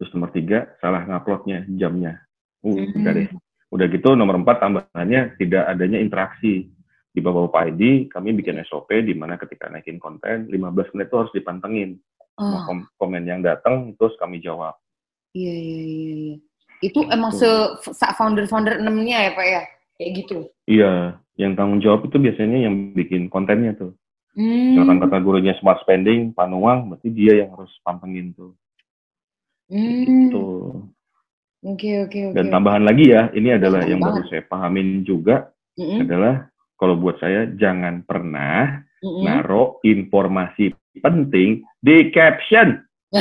Terus 0.00 0.10
nomor 0.16 0.32
tiga 0.32 0.72
salah 0.80 1.04
nguploadnya 1.04 1.68
jamnya. 1.76 2.24
Uh, 2.64 2.80
Hmm. 2.80 2.96
Udah 2.96 3.12
deh. 3.12 3.28
Udah 3.68 3.86
gitu 3.92 4.08
nomor 4.16 4.40
empat 4.40 4.64
tambahannya 4.64 5.36
tidak 5.36 5.68
adanya 5.68 6.00
interaksi 6.00 6.72
di 7.14 7.22
Bapak 7.22 7.70
ID. 7.70 8.10
Kami 8.10 8.34
bikin 8.34 8.58
SOP 8.66 8.90
di 8.90 9.14
mana 9.14 9.38
ketika 9.38 9.70
naikin 9.70 10.02
konten 10.02 10.50
15 10.50 10.92
menit 10.98 11.06
itu 11.06 11.16
harus 11.16 11.32
dipantengin. 11.32 12.02
Oh, 12.34 12.66
kom- 12.66 12.90
komen 12.98 13.22
yang 13.30 13.46
datang 13.46 13.94
terus 13.94 14.18
kami 14.18 14.42
jawab. 14.42 14.74
iya, 15.30 15.54
iya, 15.54 15.82
iya, 15.86 16.14
iya. 16.14 16.36
Itu 16.82 17.06
emang 17.06 17.30
se 17.30 17.46
founder-founder 18.18 18.82
enamnya 18.82 19.30
ya, 19.30 19.30
Pak 19.38 19.46
ya? 19.46 19.62
Kayak 19.94 20.10
gitu. 20.18 20.38
Iya, 20.66 21.22
yang 21.38 21.54
tanggung 21.54 21.78
jawab 21.78 22.10
itu 22.10 22.18
biasanya 22.18 22.66
yang 22.66 22.90
bikin 22.90 23.30
kontennya 23.30 23.78
tuh. 23.78 23.94
Hmm. 24.34 24.74
Misalkan 24.74 24.98
kategorinya 24.98 25.54
smart 25.62 25.78
spending, 25.86 26.34
panuang, 26.34 26.90
berarti 26.90 27.08
dia 27.14 27.46
yang 27.46 27.54
harus 27.54 27.70
pantengin 27.86 28.34
tuh. 28.34 28.58
Hmm. 29.70 30.34
Tuh. 30.34 30.90
Oke, 31.64 32.04
oke, 32.04 32.18
oke. 32.30 32.34
Dan 32.36 32.50
tambahan 32.50 32.82
lagi 32.84 33.14
ya, 33.14 33.30
ini 33.32 33.54
adalah 33.54 33.86
yang 33.86 34.02
baru 34.02 34.26
saya 34.28 34.42
pahamin 34.44 35.06
juga 35.06 35.48
Mm-mm, 35.80 36.04
adalah 36.04 36.50
kalau 36.74 36.98
buat 36.98 37.22
saya 37.22 37.46
jangan 37.54 38.02
pernah 38.02 38.82
mm-mm. 39.00 39.24
naruh 39.24 39.78
informasi 39.86 40.74
penting 41.00 41.64
di 41.80 42.10
caption. 42.10 42.82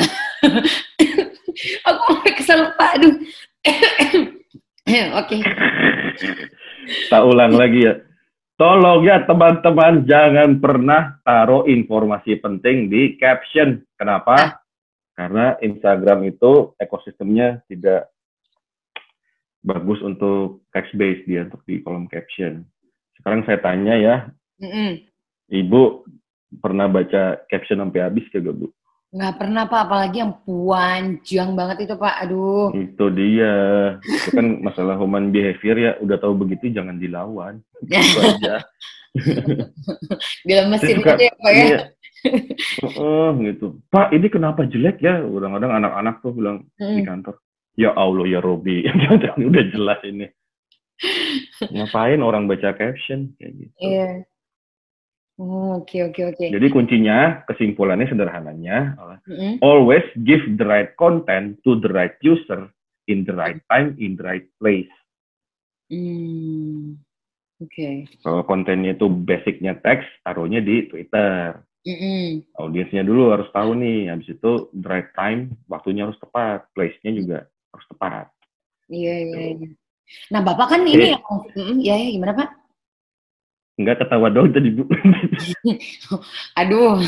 Aku 1.89 2.12
kesel, 2.25 2.74
Pak. 2.75 2.91
Aduh. 2.98 3.13
Oke. 5.22 5.38
Tak 7.07 7.24
ulang 7.24 7.55
lagi 7.55 7.88
ya. 7.88 7.93
Tolong 8.53 9.01
ya 9.01 9.25
teman-teman 9.25 10.05
jangan 10.05 10.62
pernah 10.62 11.17
taruh 11.25 11.65
informasi 11.65 12.38
penting 12.38 12.86
di 12.86 13.17
caption. 13.17 13.81
Kenapa? 13.98 14.62
Karena 15.17 15.57
Instagram 15.57 16.29
itu 16.29 16.77
ekosistemnya 16.77 17.65
tidak 17.65 18.13
bagus 19.65 20.05
untuk 20.05 20.69
text 20.69 20.93
based 20.93 21.25
dia 21.25 21.50
untuk 21.50 21.65
di 21.65 21.81
kolom 21.81 22.05
caption. 22.05 22.62
Sekarang 23.24 23.42
saya 23.48 23.56
tanya 23.58 23.96
ya, 23.96 24.15
Mm-mm. 24.60 25.00
Ibu 25.48 26.03
pernah 26.60 26.86
baca 26.86 27.39
caption 27.48 27.80
sampai 27.80 28.03
habis 28.03 28.27
kagak 28.30 28.51
bu? 28.53 28.68
Nggak 29.13 29.36
pernah 29.39 29.63
Pak, 29.63 29.82
apalagi 29.86 30.18
yang 30.20 30.34
panjang 30.44 31.50
banget 31.53 31.86
itu 31.86 31.96
Pak. 31.96 32.15
Aduh. 32.20 32.74
Itu 32.74 33.08
dia. 33.10 33.56
Itu 34.01 34.30
kan 34.34 34.48
masalah 34.60 34.98
human 34.98 35.30
behavior 35.30 35.77
ya. 35.77 35.92
Udah 36.01 36.18
tahu 36.18 36.34
begitu 36.36 36.74
jangan 36.74 36.98
dilawan. 36.98 37.62
Itu 37.80 38.20
aja. 38.20 38.65
Bila 40.48 40.62
mesin 40.68 40.98
suka- 41.00 41.15
gitu 41.15 41.24
ya 41.24 41.34
Pak 41.38 41.51
ya. 41.53 41.63
iya. 41.63 41.80
Oh, 42.98 43.36
gitu. 43.38 43.77
Pak, 43.88 44.12
ini 44.12 44.27
kenapa 44.27 44.65
jelek 44.65 44.98
ya? 45.00 45.22
Kadang-kadang 45.22 45.72
anak-anak 45.77 46.15
tuh 46.20 46.32
bilang 46.34 46.58
di 46.75 47.03
Mm. 47.03 47.06
kantor. 47.06 47.36
Ya 47.74 47.89
Allah 47.94 48.25
ya 48.30 48.38
Robi, 48.38 48.86
udah 49.50 49.63
jelas 49.74 49.98
ini. 50.06 50.30
Ngapain 51.73 52.21
orang 52.21 52.47
baca 52.47 52.75
caption 52.75 53.33
kayak 53.39 53.53
gitu. 53.57 53.75
Iya. 53.81 54.09
Oh, 55.41 55.81
Oke 55.81 56.05
oke 56.05 56.21
oke. 56.29 56.45
Jadi 56.45 56.67
kuncinya, 56.69 57.41
kesimpulannya 57.50 58.05
sederhananya, 58.05 58.93
Mm-mm. 59.25 59.57
always 59.65 60.05
give 60.21 60.45
the 60.62 60.65
right 60.65 60.93
content 60.93 61.57
to 61.65 61.81
the 61.81 61.89
right 61.89 62.13
user 62.21 62.69
in 63.09 63.25
the 63.25 63.33
right 63.33 63.57
time, 63.65 63.97
in 63.97 64.13
the 64.13 64.23
right 64.23 64.45
place. 64.62 64.93
Hmm. 65.89 67.01
Oke. 67.57 68.05
Kalau 68.21 68.45
kontennya 68.45 68.93
itu 68.93 69.09
basicnya 69.09 69.73
teks, 69.81 70.05
taruhnya 70.21 70.62
di 70.62 70.85
Twitter. 70.85 71.65
Mm-mm. 71.83 72.45
Audiensnya 72.62 73.01
dulu 73.01 73.33
harus 73.33 73.50
tahu 73.50 73.73
nih, 73.75 74.13
habis 74.13 74.29
itu 74.31 74.69
the 74.71 74.88
right 74.88 75.12
time, 75.17 75.57
waktunya 75.65 76.05
harus 76.05 76.15
tepat, 76.21 76.69
place-nya 76.77 77.12
juga 77.12 77.39
harus 77.73 77.88
tepat. 77.89 78.25
Iya 78.88 79.15
iya. 79.27 79.39
iya. 79.57 79.69
Nah 80.29 80.41
Bapak 80.41 80.67
kan 80.74 80.81
ini 80.83 81.10
Eh. 81.10 81.12
yang, 81.13 81.24
ya 81.79 81.95
ya 81.98 82.10
gimana 82.12 82.33
Pak? 82.33 82.50
Enggak 83.74 84.05
ketawa 84.05 84.29
dong 84.29 84.53
tadi, 84.53 84.69
Bu. 84.69 84.86
Aduh, 86.62 87.01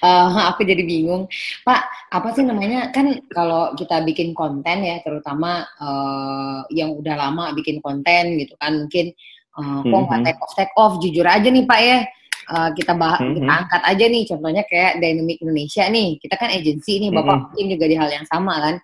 eh, 0.00 0.30
aku 0.48 0.64
jadi 0.64 0.80
bingung. 0.80 1.28
Pak, 1.60 2.08
apa 2.08 2.32
sih 2.32 2.40
namanya? 2.40 2.88
Kan 2.88 3.20
kalau 3.28 3.76
kita 3.76 4.00
bikin 4.00 4.32
konten 4.32 4.80
ya, 4.80 4.96
terutama 5.04 5.60
eh, 5.76 6.58
yang 6.72 6.96
udah 6.96 7.14
lama 7.20 7.52
bikin 7.52 7.84
konten 7.84 8.40
gitu 8.40 8.56
kan, 8.56 8.88
mungkin 8.88 9.12
eh, 9.56 9.78
kok 9.84 10.00
nggak 10.08 10.20
Mhm. 10.20 10.24
take 10.24 10.40
off 10.40 10.52
take 10.56 10.74
off. 10.76 10.92
Jujur 11.04 11.28
aja 11.28 11.48
nih 11.52 11.68
Pak 11.68 11.80
ya, 11.84 11.98
eh, 12.48 12.68
kita 12.72 12.92
Mhm. 12.96 13.36
kita 13.36 13.52
angkat 13.52 13.82
aja 13.84 14.04
nih. 14.08 14.22
Contohnya 14.24 14.62
kayak 14.64 14.92
Dynamic 15.04 15.36
Indonesia 15.44 15.84
nih. 15.84 16.16
Kita 16.16 16.34
kan 16.40 16.48
agensi 16.48 16.96
nih, 16.96 17.10
Bapak 17.12 17.34
Mhm. 17.36 17.42
mungkin 17.52 17.66
juga 17.76 17.84
di 17.84 17.96
hal 18.00 18.08
yang 18.08 18.24
sama 18.24 18.56
kan. 18.56 18.74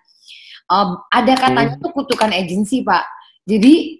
Em, 0.63 0.89
ada 1.11 1.33
katanya 1.33 1.75
tuh 1.81 1.91
kutukan 1.91 2.29
agensi 2.29 2.85
Pak. 2.85 3.22
Jadi 3.43 3.99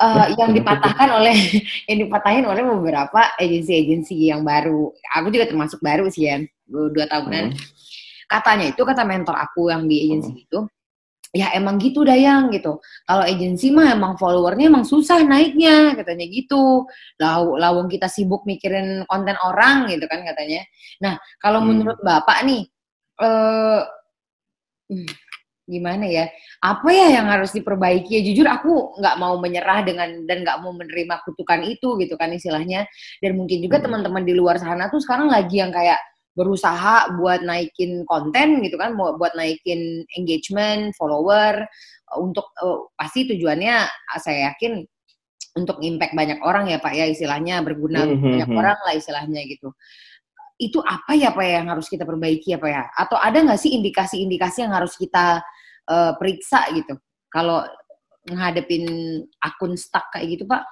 Wah, 0.00 0.32
yang 0.32 0.56
dipatahkan 0.56 1.08
oleh 1.12 1.36
yang 1.92 2.08
dipatahin 2.08 2.48
oleh 2.48 2.64
beberapa 2.64 3.36
agensi-agensi 3.36 4.32
yang 4.32 4.40
baru. 4.40 4.88
Aku 5.20 5.28
juga 5.28 5.44
termasuk 5.44 5.76
baru 5.84 6.08
sih 6.08 6.24
ya, 6.24 6.40
dua 6.64 7.04
tahunan. 7.04 7.52
Hmm. 7.52 7.60
Katanya 8.24 8.72
itu 8.72 8.80
kata 8.80 9.04
mentor 9.04 9.36
aku 9.36 9.68
yang 9.68 9.84
di 9.84 10.08
agensi 10.08 10.48
itu, 10.48 10.64
ya 11.36 11.52
emang 11.52 11.76
gitu 11.76 12.00
Dayang 12.00 12.48
gitu. 12.48 12.80
Kalau 13.04 13.22
agensi 13.28 13.68
mah 13.68 13.92
emang 13.92 14.16
followernya 14.16 14.72
emang 14.72 14.88
susah 14.88 15.20
naiknya, 15.20 15.92
katanya 16.00 16.24
gitu. 16.32 16.88
Law, 17.20 17.60
lawang 17.60 17.92
kita 17.92 18.08
sibuk 18.08 18.48
mikirin 18.48 19.04
konten 19.04 19.36
orang 19.44 19.84
gitu 19.92 20.08
kan 20.08 20.24
katanya. 20.24 20.64
Nah 21.04 21.20
kalau 21.44 21.60
Hmm. 21.60 21.76
menurut 21.76 22.00
bapak 22.00 22.40
nih, 22.48 22.64
eh 23.20 23.80
hmm, 24.88 25.08
gimana 25.70 26.04
ya? 26.10 26.26
Apa 26.58 26.90
ya 26.90 27.06
yang 27.22 27.30
harus 27.30 27.54
diperbaiki? 27.54 28.10
Ya 28.18 28.22
jujur 28.26 28.46
aku 28.50 28.98
nggak 28.98 29.16
mau 29.22 29.38
menyerah 29.38 29.86
dengan 29.86 30.26
dan 30.26 30.42
nggak 30.42 30.58
mau 30.66 30.74
menerima 30.74 31.22
kutukan 31.24 31.62
itu 31.64 31.94
gitu 32.02 32.18
kan 32.18 32.34
istilahnya. 32.34 32.84
Dan 33.22 33.38
mungkin 33.38 33.62
juga 33.62 33.78
Hmm. 33.78 33.86
teman-teman 33.86 34.26
di 34.26 34.34
luar 34.34 34.58
sana 34.58 34.90
tuh 34.90 34.98
sekarang 34.98 35.30
lagi 35.30 35.62
yang 35.62 35.70
kayak 35.70 36.02
berusaha 36.34 37.14
buat 37.18 37.42
naikin 37.46 38.02
konten 38.06 38.62
gitu 38.66 38.74
kan, 38.78 38.94
buat 38.94 39.34
naikin 39.38 40.06
engagement, 40.18 40.94
follower, 40.98 41.66
untuk 42.18 42.50
eh, 42.58 42.78
pasti 42.98 43.26
tujuannya 43.30 43.76
ah, 43.86 44.18
saya 44.22 44.50
yakin 44.54 44.82
untuk 45.58 45.82
impact 45.82 46.14
banyak 46.14 46.38
orang 46.46 46.70
ya 46.70 46.78
Pak 46.78 46.94
ya 46.94 47.10
istilahnya 47.10 47.58
berguna 47.66 48.06
untuk 48.06 48.22
Mhm, 48.22 48.32
banyak 48.38 48.50
mhm. 48.54 48.58
orang 48.62 48.78
lah 48.86 48.94
istilahnya 48.94 49.42
gitu. 49.50 49.74
Itu 50.60 50.78
apa 50.84 51.16
ya 51.16 51.34
Pak 51.34 51.42
ya 51.42 51.52
yang 51.64 51.68
harus 51.74 51.90
kita 51.90 52.06
perbaiki 52.06 52.54
ya 52.54 52.58
Pak 52.62 52.70
ya? 52.70 52.82
Atau 52.94 53.16
ada 53.18 53.34
nggak 53.40 53.58
sih 53.58 53.74
indikasi-indikasi 53.80 54.62
yang 54.68 54.76
harus 54.76 54.94
kita 54.94 55.42
eh, 55.90 56.12
periksa 56.16 56.70
gitu 56.72 56.94
kalau 57.30 57.66
ngadepin 58.30 58.86
akun 59.42 59.74
stuck 59.74 60.06
kayak 60.14 60.38
gitu 60.38 60.44
Pak? 60.46 60.62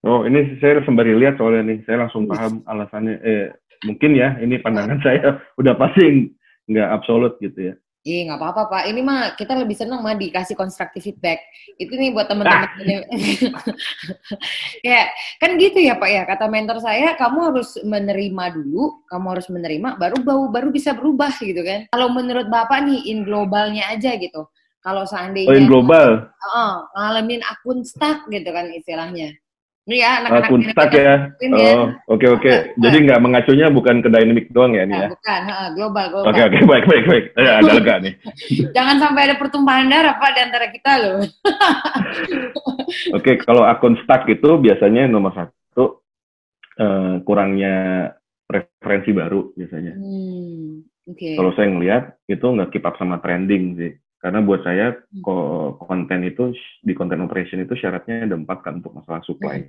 Oh, 0.00 0.24
ini 0.24 0.56
saya 0.64 0.80
sembari 0.80 1.12
lihat 1.12 1.36
soalnya 1.36 1.76
nih, 1.76 1.84
saya 1.84 2.08
langsung 2.08 2.24
paham 2.24 2.64
alasannya. 2.64 3.20
Eh, 3.20 3.46
mungkin 3.84 4.16
ya, 4.16 4.36
ini 4.40 4.56
pandangan 4.60 5.00
saya 5.04 5.44
udah 5.60 5.76
pasti 5.76 6.32
nggak 6.72 6.88
absolut 6.88 7.36
gitu 7.44 7.72
ya. 7.72 7.74
Iya 8.00 8.32
nggak 8.32 8.40
apa-apa 8.40 8.62
Pak. 8.72 8.82
Ini 8.88 9.00
mah 9.04 9.36
kita 9.36 9.52
lebih 9.60 9.76
senang 9.76 10.00
mah 10.00 10.16
dikasih 10.16 10.56
constructive 10.56 11.04
feedback. 11.04 11.44
Itu 11.76 11.92
nih 12.00 12.16
buat 12.16 12.32
teman-teman. 12.32 12.72
ya 14.80 15.04
kan 15.40 15.50
gitu 15.60 15.78
ya 15.84 16.00
Pak 16.00 16.08
ya. 16.08 16.22
Kata 16.24 16.48
mentor 16.48 16.80
saya, 16.80 17.12
kamu 17.20 17.52
harus 17.52 17.76
menerima 17.84 18.44
dulu, 18.56 19.04
kamu 19.04 19.26
harus 19.36 19.46
menerima, 19.52 20.00
baru 20.00 20.16
baru 20.24 20.44
baru 20.48 20.68
bisa 20.72 20.96
berubah 20.96 21.28
gitu 21.44 21.60
kan. 21.60 21.92
Kalau 21.92 22.08
menurut 22.08 22.48
Bapak 22.48 22.88
nih 22.88 23.04
in 23.12 23.28
globalnya 23.28 23.92
aja 23.92 24.16
gitu. 24.16 24.48
Kalau 24.80 25.04
seandainya 25.04 25.52
Oh, 25.52 25.60
in 25.60 25.68
global, 25.68 26.24
Heeh, 26.24 26.72
ngalamin 26.96 27.44
akun 27.44 27.84
stuck 27.84 28.24
gitu 28.32 28.48
kan 28.48 28.72
istilahnya. 28.72 29.36
Ini 29.90 30.06
ya 30.06 30.22
anak-anak 30.22 30.46
akun 30.46 30.60
dynamic 30.62 30.74
stuck 30.78 30.92
ya. 30.94 31.02
ya. 31.02 31.14
Oh, 31.74 31.84
oke 32.14 32.26
oke. 32.38 32.50
Jadi 32.78 32.96
nggak 33.10 33.20
mengacunya 33.26 33.66
bukan 33.74 34.06
ke 34.06 34.06
dynamic 34.06 34.46
doang 34.54 34.78
ya 34.78 34.86
nih 34.86 34.94
Nah, 34.94 35.02
ya. 35.02 35.08
bukan, 35.10 35.40
heeh, 35.50 35.68
global, 35.74 36.04
global. 36.14 36.30
Oke 36.30 36.40
oke, 36.46 36.58
baik 36.62 36.84
baik 36.86 37.04
baik. 37.10 37.24
Eh, 37.34 37.50
ada 37.58 37.70
lega 37.74 37.94
nih. 37.98 38.14
Jangan 38.70 38.96
sampai 39.02 39.20
ada 39.26 39.34
pertumpahan 39.34 39.90
darah 39.90 40.14
Pak 40.14 40.30
di 40.30 40.40
antara 40.46 40.66
kita 40.70 40.92
loh. 41.02 41.18
Oke, 43.18 43.42
kalau 43.42 43.66
akun 43.66 43.98
stuck 44.06 44.30
itu 44.30 44.50
biasanya 44.62 45.10
nomor 45.10 45.34
satu 45.34 46.06
eh, 46.78 47.14
kurangnya 47.26 47.74
referensi 48.46 49.10
baru 49.10 49.50
biasanya. 49.58 49.98
Hmm, 49.98 50.86
oke. 51.10 51.30
Kalau 51.34 51.50
saya 51.58 51.66
ngelihat 51.66 52.02
itu 52.30 52.46
nggak 52.46 52.70
keep 52.70 52.86
up 52.86 52.94
sama 52.94 53.18
trending 53.18 53.74
sih. 53.74 53.92
Karena 54.20 54.44
buat 54.44 54.60
saya 54.60 55.00
ko- 55.24 55.80
konten 55.80 56.20
itu 56.28 56.52
di 56.84 56.92
content 56.92 57.24
operation 57.24 57.64
itu 57.64 57.72
syaratnya 57.72 58.28
ada 58.28 58.36
empat 58.36 58.60
kan 58.60 58.84
untuk 58.84 58.92
masalah 58.92 59.24
supply. 59.24 59.64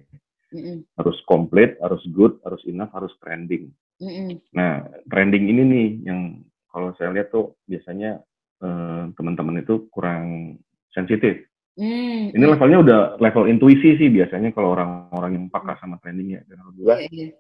Mm-mm, 0.52 0.84
Harus 1.00 1.16
komplit, 1.24 1.80
harus 1.80 2.04
good, 2.12 2.36
harus 2.44 2.60
enough, 2.68 2.92
harus 2.92 3.16
trending. 3.24 3.72
mm-mm. 4.04 4.44
Nah, 4.52 4.84
trending 5.08 5.48
ini 5.48 5.64
nih 5.64 5.88
yang 6.12 6.20
kalau 6.68 6.92
saya 7.00 7.16
lihat 7.16 7.32
tuh 7.32 7.56
biasanya 7.64 8.20
eh, 8.60 9.04
teman-teman 9.16 9.64
itu 9.64 9.88
kurang 9.88 10.60
sensitif. 10.92 11.48
Hmm, 11.80 12.36
Ini 12.36 12.44
levelnya 12.52 12.84
udah 12.84 13.00
level 13.24 13.48
intuisi 13.48 13.96
sih 13.96 14.12
biasanya 14.12 14.52
kalau 14.52 14.76
orang-orang 14.76 15.40
yang 15.40 15.46
peka 15.48 15.80
sama 15.80 15.96
trending 16.04 16.36
ya. 16.36 16.44
Dan 16.44 16.60
menurut 16.60 16.76
gua 16.76 16.96
iya, 17.00 17.32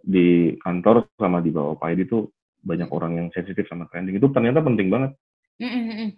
di 0.00 0.56
kantor 0.64 1.04
sama 1.20 1.44
di 1.44 1.52
bawah 1.52 1.76
Pak 1.76 1.92
Edi 1.92 2.08
tuh 2.08 2.32
banyak 2.64 2.88
orang 2.88 3.12
yang 3.20 3.26
sensitif 3.36 3.68
sama 3.68 3.84
trending 3.92 4.16
itu 4.16 4.32
ternyata 4.32 4.64
penting 4.64 4.88
banget. 4.88 5.12
Mm-mm, 5.60 5.82
mm-mm. 5.92 6.10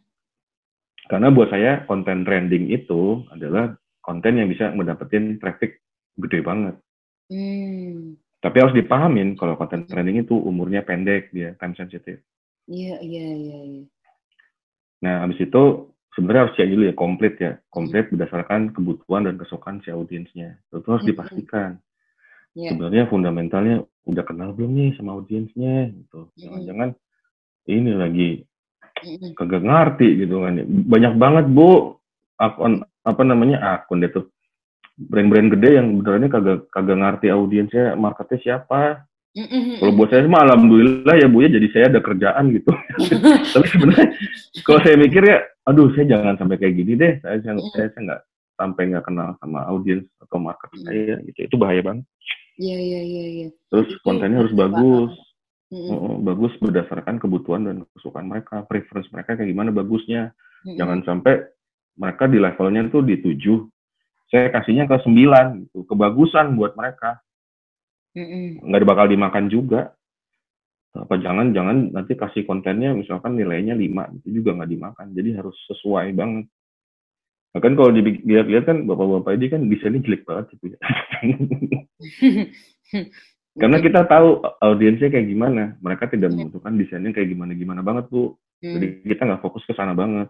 Karena 1.06 1.30
buat 1.30 1.48
saya 1.50 1.86
konten 1.86 2.26
trending 2.26 2.70
itu 2.70 3.22
adalah 3.30 3.78
konten 4.02 4.38
yang 4.38 4.50
bisa 4.50 4.74
mendapatkan 4.74 5.38
traffic 5.38 5.82
gede 6.18 6.42
banget. 6.42 6.74
Hmm, 7.26 8.14
Tapi 8.38 8.56
harus 8.62 8.74
dipahamin 8.74 9.34
kalau 9.34 9.58
konten 9.58 9.86
trending 9.90 10.22
itu 10.22 10.34
umurnya 10.38 10.86
pendek 10.86 11.34
dia 11.34 11.54
time 11.58 11.74
sensitive. 11.74 12.22
iya, 12.66 12.98
iya, 13.02 13.26
iya, 13.34 13.58
iya. 13.62 13.82
Nah, 15.02 15.22
habis 15.26 15.38
itu 15.38 15.62
sebenarnya 16.14 16.42
harus 16.46 16.54
cek 16.58 16.68
dulu 16.70 16.82
ya 16.86 16.94
komplit 16.94 17.34
ya. 17.38 17.52
Komplit 17.70 18.10
berdasarkan 18.10 18.74
kebutuhan 18.74 19.26
dan 19.26 19.36
kesukaan 19.38 19.78
si 19.86 19.90
audiensnya. 19.94 20.58
Itu 20.72 20.86
harus 20.86 21.04
Mhm. 21.06 21.10
dipastikan. 21.14 21.70
Iya. 22.56 22.68
Sebenarnya 22.72 23.04
fundamentalnya 23.12 23.76
udah 24.08 24.24
kenal 24.24 24.54
belum 24.56 24.72
nih 24.74 24.90
sama 24.96 25.14
audiensnya 25.18 25.92
gitu. 25.92 26.30
Mhm. 26.34 26.40
Jangan-jangan 26.40 26.88
ini 27.68 27.92
lagi. 27.94 28.30
Kagak 29.36 29.62
ngerti 29.64 30.08
gitu 30.26 30.44
kan. 30.44 30.60
Banyak 30.64 31.14
banget 31.20 31.44
Bu 31.50 31.96
akun 32.36 32.84
apa 33.06 33.22
namanya 33.22 33.62
akun 33.62 34.02
deh 34.02 34.10
tuh 34.12 34.28
brand-brand 34.96 35.52
gede 35.52 35.70
yang 35.76 36.00
benerannya 36.00 36.30
kagak 36.32 36.58
kagak 36.72 36.98
ngerti 36.98 37.26
audiensnya 37.28 37.94
marketnya 37.94 38.38
siapa. 38.40 39.04
Kalau 39.76 39.92
buat 39.92 40.08
saya 40.08 40.24
mah 40.24 40.48
alhamdulillah 40.48 41.12
ya 41.20 41.28
Bu 41.28 41.44
ya 41.44 41.52
jadi 41.52 41.68
saya 41.68 41.84
ada 41.92 42.00
kerjaan 42.00 42.56
gitu. 42.56 42.72
Tapi 43.54 43.66
sebenarnya 43.68 44.08
kalau 44.64 44.80
saya 44.80 44.96
mikir 44.96 45.22
ya, 45.28 45.44
aduh 45.68 45.92
saya 45.92 46.16
jangan 46.16 46.40
sampai 46.40 46.56
kayak 46.56 46.74
gini 46.80 46.96
deh. 46.96 47.20
Saya 47.20 47.44
saya 47.44 47.60
saya, 47.76 47.92
nggak 47.92 48.20
sampai 48.56 48.82
nggak 48.88 49.04
kenal 49.04 49.36
sama 49.36 49.68
audiens 49.68 50.08
atau 50.24 50.40
market 50.40 50.72
saya 50.80 51.20
gitu. 51.28 51.52
Itu 51.52 51.56
bahaya 51.60 51.84
banget. 51.84 52.08
Iya, 52.56 52.78
iya, 52.80 53.00
iya, 53.04 53.24
iya. 53.28 53.48
Terus 53.68 53.92
Itu 53.92 54.00
kontennya 54.00 54.40
harus 54.40 54.52
pasti 54.56 54.60
bagus. 54.64 55.12
Mm-mm, 55.66 55.90
Oh, 55.90 56.22
bagus 56.22 56.54
berdasarkan 56.62 57.18
kebutuhan 57.18 57.66
dan 57.66 57.82
kesukaan 57.90 58.30
mereka, 58.30 58.62
preference 58.70 59.10
mereka 59.10 59.34
kayak 59.34 59.50
gimana 59.50 59.74
bagusnya. 59.74 60.30
mm-mm. 60.62 60.78
Jangan 60.78 61.02
sampai 61.02 61.42
mereka 61.98 62.30
di 62.30 62.38
levelnya 62.38 62.86
tuh 62.86 63.02
di 63.02 63.18
tujuh, 63.18 63.66
saya 64.30 64.54
kasihnya 64.54 64.86
ke 64.86 65.02
sembilan 65.02 65.66
gitu, 65.66 65.82
kebagusan 65.90 66.54
buat 66.54 66.78
mereka. 66.78 67.18
Mm-mm. 68.16 68.64
nggak 68.64 68.88
bakal 68.88 69.12
dimakan 69.12 69.52
juga 69.52 69.92
apa 70.96 71.20
jangan 71.20 71.52
jangan 71.52 71.92
nanti 71.92 72.16
kasih 72.16 72.48
kontennya 72.48 72.96
misalkan 72.96 73.36
nilainya 73.36 73.76
5 73.76 74.16
itu 74.22 74.40
juga 74.40 74.56
nggak 74.56 74.70
dimakan 74.72 75.06
jadi 75.12 75.44
harus 75.44 75.52
sesuai 75.68 76.16
banget 76.16 76.48
nah, 77.52 77.60
kan 77.60 77.76
kalau 77.76 77.92
dilihat-lihat 77.92 78.64
kan 78.64 78.88
bapak-bapak 78.88 79.36
ini 79.36 79.46
kan 79.52 79.60
desainnya 79.68 80.00
jelek 80.00 80.24
banget 80.24 80.56
gitu 80.56 80.72
ya 80.72 80.80
karena 83.56 83.78
kita 83.80 84.00
tahu 84.04 84.44
audiensnya 84.60 85.08
kayak 85.08 85.26
gimana 85.32 85.62
mereka 85.80 86.06
tidak 86.12 86.32
membutuhkan 86.32 86.76
desainnya 86.76 87.12
kayak 87.16 87.32
gimana 87.32 87.52
gimana 87.56 87.80
banget 87.80 88.06
bu 88.12 88.36
jadi 88.60 88.86
kita 89.04 89.22
nggak 89.24 89.42
fokus 89.42 89.64
ke 89.64 89.72
sana 89.72 89.96
banget 89.96 90.28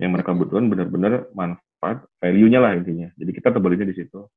yang 0.00 0.10
mereka 0.16 0.32
butuhkan 0.32 0.66
benar-benar 0.72 1.28
manfaat 1.36 2.08
value-nya 2.18 2.58
lah 2.58 2.72
intinya 2.76 3.08
jadi 3.16 3.30
kita 3.30 3.48
tebalinnya 3.52 3.88
di 3.92 3.96
situ 3.96 4.28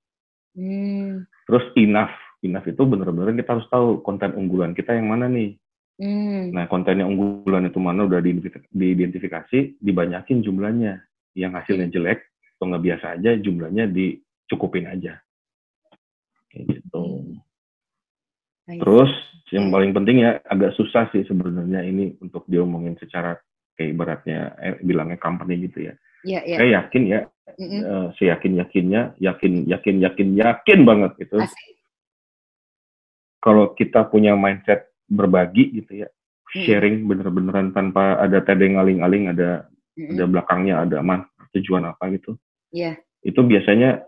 Hmm. 0.56 1.28
terus 1.52 1.68
enough 1.76 2.16
enough 2.40 2.64
itu 2.64 2.80
benar-benar 2.88 3.36
kita 3.36 3.60
harus 3.60 3.68
tahu 3.68 4.00
konten 4.00 4.32
unggulan 4.40 4.72
kita 4.72 4.96
yang 4.96 5.12
mana 5.12 5.28
nih 5.28 5.60
Hmm. 5.96 6.52
Nah, 6.52 6.68
konten 6.68 7.00
yang 7.00 7.16
unggulan 7.16 7.72
itu 7.72 7.80
mana 7.80 8.04
udah 8.04 8.20
diidentifikasi, 8.76 9.80
dibanyakin 9.80 10.44
jumlahnya. 10.44 11.00
Yang 11.36 11.52
hasilnya 11.64 11.88
jelek 11.92 12.20
atau 12.56 12.68
nggak 12.72 12.84
biasa 12.84 13.06
aja, 13.20 13.32
jumlahnya 13.40 13.88
dicukupin 13.92 14.92
aja. 14.92 15.20
Kayak 16.52 16.80
gitu. 16.80 17.04
See. 17.32 17.45
Terus 18.66 19.12
yang 19.54 19.70
paling 19.70 19.94
penting 19.94 20.26
ya 20.26 20.42
agak 20.50 20.74
susah 20.74 21.06
sih 21.14 21.22
sebenarnya 21.30 21.86
ini 21.86 22.18
untuk 22.18 22.50
diomongin 22.50 22.98
secara 22.98 23.38
kayak 23.78 23.94
ibaratnya 23.94 24.40
eh, 24.58 24.76
bilangnya 24.82 25.22
company 25.22 25.70
gitu 25.70 25.92
ya. 25.92 25.94
Iya, 26.26 26.40
iya. 26.50 26.58
Saya 26.58 26.70
yakin 26.82 27.04
ya, 27.06 27.20
Mm-mm. 27.62 27.82
eh, 27.86 28.08
seyakin 28.18 28.54
yakinnya, 28.58 29.02
yakin 29.22 29.54
yakin 29.70 29.96
yakin 30.02 30.30
yakin 30.34 30.80
banget 30.82 31.12
gitu. 31.22 31.38
Asik. 31.38 31.78
Kalau 33.46 33.78
kita 33.78 34.10
punya 34.10 34.34
mindset 34.34 34.90
berbagi 35.06 35.70
gitu 35.78 36.02
ya, 36.02 36.10
Hmm. 36.50 36.66
sharing 36.66 37.06
bener-beneran 37.06 37.70
tanpa 37.78 38.18
ada 38.18 38.42
tedeng 38.42 38.82
aling-aling, 38.82 39.30
ada 39.30 39.70
Mm-mm. 39.94 40.18
ada 40.18 40.24
belakangnya 40.26 40.76
ada 40.82 40.98
man 41.06 41.30
tujuan 41.54 41.86
apa 41.86 42.10
gitu. 42.18 42.34
Iya. 42.74 42.98
Itu 43.22 43.46
biasanya 43.46 44.02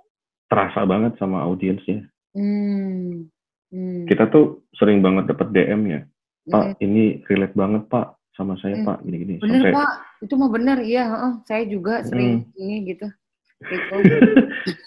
terasa 0.49 0.81
banget 0.89 1.21
sama 1.21 1.45
audiensnya. 1.45 2.09
Hmm. 2.33 3.29
Hmm. 3.67 4.07
Kita 4.07 4.31
tuh 4.31 4.63
sering 4.73 5.03
banget 5.03 5.27
dapat 5.27 5.51
DM 5.51 5.81
ya, 5.87 6.01
Pak 6.47 6.79
Mm-mm. 6.79 6.83
ini 6.83 7.03
relate 7.27 7.51
banget 7.51 7.83
Pak 7.87 8.15
sama 8.31 8.55
saya 8.57 8.79
Hmm. 8.79 8.87
Pak 8.87 8.97
gini-gini. 9.03 9.35
Bener 9.43 9.59
Sampai 9.59 9.73
Pak, 9.75 9.91
itu 10.23 10.33
mah 10.35 10.49
bener, 10.49 10.77
iya. 10.81 11.03
heeh. 11.05 11.33
Saya 11.43 11.63
juga 11.67 11.93
sering 12.03 12.47
Hmm. 12.47 12.59
ini 12.59 12.75
gitu. 12.87 13.07
Gitu. 13.59 13.95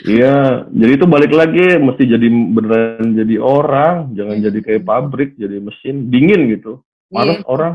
Iya, 0.00 0.64
jadi 0.70 0.92
itu 0.96 1.06
balik 1.08 1.32
lagi 1.32 1.76
mesti 1.76 2.04
jadi 2.04 2.26
beneran 2.28 3.12
jadi 3.12 3.36
orang, 3.36 4.12
jangan 4.16 4.36
Hmm. 4.40 4.46
jadi 4.48 4.58
kayak 4.60 4.82
pabrik, 4.84 5.30
jadi 5.36 5.56
mesin 5.60 6.08
dingin 6.08 6.48
gitu. 6.48 6.80
Males 7.10 7.40
Iya, 7.40 7.48
orang. 7.48 7.74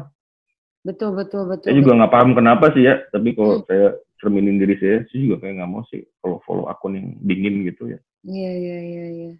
betul, 0.82 1.13
betul, 1.13 1.46
betul. 1.46 1.65
Saya 1.70 1.78
juga 1.82 1.91
nggak 1.98 2.13
paham 2.13 2.32
kenapa 2.34 2.72
sih 2.74 2.86
ya, 2.86 3.02
tapi 3.10 3.34
kalau 3.34 3.62
Hmm. 3.62 3.65
saya 3.68 3.88
cerminin 4.18 4.58
diri 4.58 4.78
saya, 4.80 5.06
saya 5.10 5.20
juga 5.20 5.36
kayak 5.44 5.54
nggak 5.60 5.70
mau 5.70 5.84
sih 5.89 6.02
kalau 6.22 6.38
follow 6.46 6.65
akun 6.65 6.98
yang 6.98 7.08
dingin 7.22 7.65
gitu 7.68 7.94
ya. 7.94 8.00
Iya, 8.26 8.52
iya, 8.54 8.78
iya, 8.82 9.06
iya. 9.12 9.32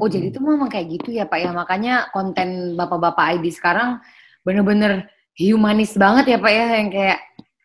Oh, 0.00 0.08
jadi 0.08 0.32
itu 0.32 0.40
memang 0.40 0.72
kayak 0.72 0.86
gitu 1.00 1.12
ya, 1.12 1.28
Pak 1.28 1.38
ya. 1.40 1.50
Makanya 1.52 2.08
konten 2.10 2.72
Bapak-bapak 2.76 3.36
ID 3.36 3.52
sekarang 3.52 4.00
bener-bener 4.44 5.08
humanis 5.36 5.92
banget 5.98 6.36
ya, 6.36 6.38
Pak 6.40 6.52
ya, 6.52 6.64
yang 6.80 6.90
kayak 6.92 7.18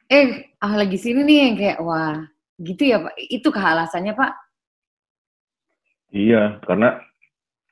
eh 0.09 0.25
ah 0.59 0.73
lagi 0.75 0.97
sini 0.99 1.23
nih 1.23 1.37
yang 1.47 1.55
kayak 1.55 1.77
wah, 1.79 2.19
gitu 2.59 2.83
ya, 2.83 2.97
Pak. 2.99 3.13
Itu 3.29 3.47
kah 3.53 3.77
alasannya, 3.77 4.13
Pak? 4.17 4.31
Iya, 6.09 6.59
karena 6.65 6.99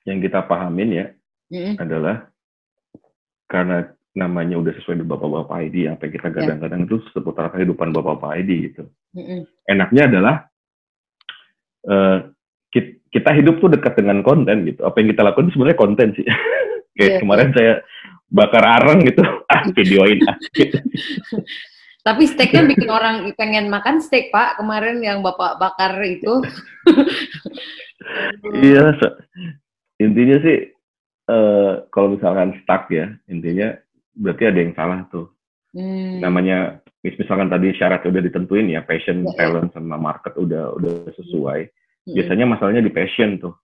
yang 0.05 0.21
kita 0.23 0.45
pahamin 0.45 0.89
ya 0.93 1.05
Mm-mm. 1.51 1.75
adalah 1.81 2.31
karena 3.49 3.91
namanya 4.15 4.57
udah 4.57 4.73
sesuai 4.79 5.01
dengan 5.01 5.17
bapak-bapak 5.17 5.57
ID, 5.67 5.75
apa 5.91 6.07
yang 6.07 6.13
kita 6.15 6.27
gadang-gadang 6.31 6.81
itu 6.87 6.97
seputar 7.11 7.51
kehidupan 7.51 7.91
bapak-bapak 7.91 8.39
ID 8.41 8.51
gitu. 8.71 8.83
Mm-mm. 9.17 9.43
Enaknya 9.67 10.03
adalah 10.07 10.35
kit- 11.83 12.36
kita 13.09 13.31
hidup 13.33 13.59
tuh 13.59 13.69
dekat 13.71 13.97
dengan 13.97 14.19
konten 14.21 14.67
gitu. 14.67 14.83
Apa 14.83 14.99
yang 14.99 15.09
kita 15.15 15.21
lakukan 15.23 15.47
itu 15.47 15.53
sebenarnya 15.55 15.79
konten 15.79 16.07
sih. 16.15 16.25
Kayak 16.97 17.11
Iya, 17.13 17.19
kemarin 17.21 17.49
saya 17.53 17.73
bakar 18.27 18.63
arang 18.65 18.99
gitu, 19.05 19.21
ah 19.53 19.61
videoin 19.71 20.19
ah. 20.25 20.35
Gitu. 20.51 20.77
Tapi 22.07 22.23
steaknya 22.23 22.63
bikin 22.63 22.87
orang 22.87 23.35
pengen 23.35 23.67
makan 23.67 23.99
steak, 23.99 24.31
Pak. 24.31 24.63
Kemarin 24.63 25.03
yang 25.03 25.19
Bapak 25.19 25.59
bakar 25.59 25.99
itu. 26.07 26.39
Iya, 28.63 28.95
se- 28.95 29.17
intinya 29.99 30.39
sih 30.39 30.71
eh 31.27 31.73
kalau 31.91 32.15
misalkan 32.15 32.55
stuck 32.63 32.87
ya, 32.87 33.11
intinya 33.27 33.75
berarti 34.15 34.43
ada 34.47 34.59
yang 34.63 34.71
salah 34.71 35.03
tuh. 35.11 35.27
Hmm. 35.75 36.23
Namanya 36.23 36.79
mis- 37.03 37.19
misalkan 37.19 37.51
tadi 37.51 37.75
syaratnya 37.75 38.07
udah 38.07 38.23
ditentuin 38.23 38.71
ya, 38.71 38.81
passion, 38.87 39.27
Ya, 39.27 39.31
ya. 39.35 39.51
talent 39.51 39.75
sama 39.75 39.99
market 39.99 40.31
udah 40.39 40.79
udah 40.79 41.11
sesuai. 41.11 41.59
Mm-mm. 41.67 41.85
Biasanya 42.15 42.45
masalahnya 42.47 42.83
di 42.85 42.91
passion 42.93 43.41
tuh. 43.41 43.55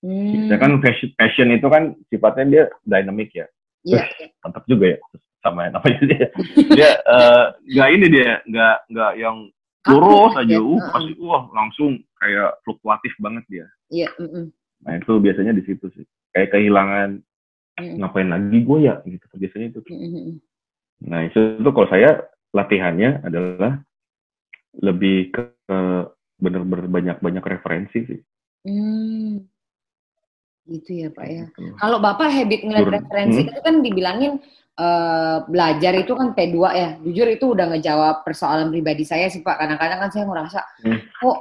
Hmm. 0.00 0.48
Ya 0.48 0.56
kan 0.56 0.80
passion, 0.80 1.12
passion 1.16 1.52
itu 1.52 1.66
kan 1.68 1.92
sifatnya 2.08 2.44
dia 2.48 2.64
dynamic 2.88 3.34
ya. 3.36 3.46
Iya. 3.84 4.08
Mantap 4.40 4.64
juga 4.64 4.96
ya 4.96 4.98
sama 5.40 5.68
yang 5.68 5.74
namanya 5.76 6.02
dia. 6.04 6.26
Dia 6.76 6.90
eh, 7.00 7.44
nggak 7.76 7.90
ini 7.96 8.06
dia, 8.12 8.32
nggak 8.44 8.76
nggak 8.92 9.12
yang 9.16 9.36
lurus 9.88 10.36
ya. 10.36 10.40
aja, 10.44 10.58
uh 10.60 10.76
Heeh. 10.76 10.90
pasti 10.92 11.12
wah 11.24 11.44
langsung 11.56 11.90
kayak 12.20 12.60
fluktuatif 12.64 13.12
banget 13.16 13.44
dia. 13.48 13.66
Iya. 13.88 14.08
mm-mm. 14.20 14.52
Nah 14.84 14.92
itu 15.00 15.12
biasanya 15.16 15.52
di 15.56 15.64
situ 15.64 15.88
sih. 15.96 16.04
Kayak 16.36 16.52
kehilangan 16.52 17.24
Mm-mm. 17.80 17.96
ngapain 18.04 18.28
lagi 18.28 18.58
gue 18.60 18.78
ya 18.84 18.94
gitu 19.08 19.24
biasanya 19.40 19.66
itu. 19.72 19.80
Mm-mm. 19.88 20.36
Nah 21.08 21.20
itu 21.24 21.40
tuh 21.64 21.72
kalau 21.72 21.88
saya 21.88 22.10
latihannya 22.52 23.24
adalah 23.24 23.80
lebih 24.84 25.32
ke, 25.32 25.42
ke 25.64 25.78
bener-bener 26.40 26.88
banyak-banyak 26.88 27.44
referensi 27.46 27.98
sih. 28.08 28.20
Hmm. 28.64 29.44
Gitu 30.64 30.90
ya, 31.02 31.08
Pak 31.10 31.26
ya. 31.26 31.44
Gitu. 31.50 31.74
Kalau 31.76 31.98
Bapak 31.98 32.30
habit 32.30 32.60
ngeliat 32.62 32.86
Jur- 32.86 32.96
referensi 32.96 33.40
Hmm. 33.42 33.50
itu 33.50 33.60
kan 33.60 33.74
dibilangin 33.80 34.32
eh, 34.80 35.38
belajar 35.44 35.92
itu 35.92 36.16
kan 36.16 36.32
P2 36.32 36.56
ya. 36.72 36.96
Jujur 37.04 37.28
itu 37.28 37.52
udah 37.52 37.68
ngejawab 37.68 38.24
persoalan 38.24 38.72
pribadi 38.72 39.04
saya 39.04 39.28
sih 39.28 39.44
Pak. 39.44 39.60
Kadang-kadang 39.60 39.98
kan 40.00 40.10
saya 40.10 40.24
ngerasa 40.24 40.60
Hmm. 40.80 40.96
kok 41.20 41.38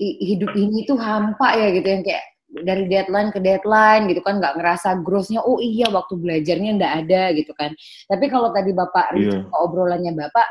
i- 0.00 0.16
hidup 0.24 0.56
ini 0.56 0.88
tuh 0.88 0.96
hampa 0.96 1.52
ya 1.52 1.68
gitu 1.68 1.84
yang 1.84 2.00
kayak 2.00 2.24
dari 2.64 2.88
deadline 2.88 3.28
ke 3.28 3.44
deadline 3.44 4.08
gitu 4.08 4.24
kan 4.24 4.40
nggak 4.40 4.56
ngerasa 4.56 5.04
growth-nya 5.04 5.44
oh 5.44 5.60
iya 5.60 5.92
waktu 5.92 6.16
belajarnya 6.16 6.80
nggak 6.80 6.94
ada 7.04 7.22
gitu 7.36 7.52
kan. 7.52 7.76
Tapi 8.08 8.24
kalau 8.32 8.56
tadi 8.56 8.72
Bapak 8.72 9.12
Iya. 9.12 9.36
reach 9.36 9.44
ke 9.44 9.56
obrolannya 9.60 10.12
Bapak 10.16 10.46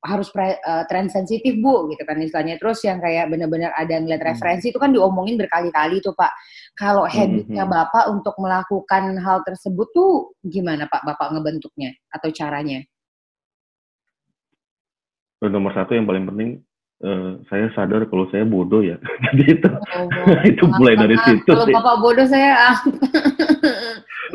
harus 0.00 0.32
pre, 0.32 0.56
eh, 0.56 0.84
trend 0.88 1.12
sensitif 1.12 1.60
Bu 1.60 1.84
gitu 1.92 2.00
kan 2.04 2.16
istilahnya. 2.16 2.56
Terus 2.56 2.80
yang 2.82 2.98
kayak 2.98 3.28
benar-benar 3.28 3.76
ada 3.76 4.00
ngeliat 4.00 4.24
Hmm. 4.24 4.30
referensi 4.32 4.72
itu 4.72 4.80
kan 4.80 4.90
diomongin 4.90 5.36
berkali-kali 5.36 6.00
tuh 6.00 6.16
Pak. 6.16 6.32
Kalau 6.72 7.04
habitnya 7.04 7.68
Mhm. 7.68 7.72
Bapak 7.72 8.04
untuk 8.08 8.32
melakukan 8.40 9.20
hal 9.20 9.44
tersebut 9.44 9.88
tuh 9.92 10.32
gimana 10.40 10.88
Pak 10.88 11.04
Bapak 11.04 11.36
ngebentuknya 11.36 11.92
atau 12.08 12.32
caranya? 12.32 12.80
Nomor 15.40 15.72
satu 15.72 15.96
yang 15.96 16.04
paling 16.04 16.24
penting 16.28 16.50
eh, 17.00 17.32
saya 17.48 17.72
sadar 17.72 18.04
kalau 18.12 18.28
saya 18.28 18.44
bodoh 18.44 18.84
ya. 18.84 19.00
Jadi 19.32 19.56
itu 19.56 19.68
Oh, 19.72 20.08
itu 20.52 20.64
mulai 20.76 21.00
dari 21.00 21.16
situ 21.24 21.48
Kalau 21.48 21.64
sih. 21.64 21.72
Bapak 21.72 21.96
bodoh 21.96 22.28
saya 22.28 22.72
ah. 22.72 22.76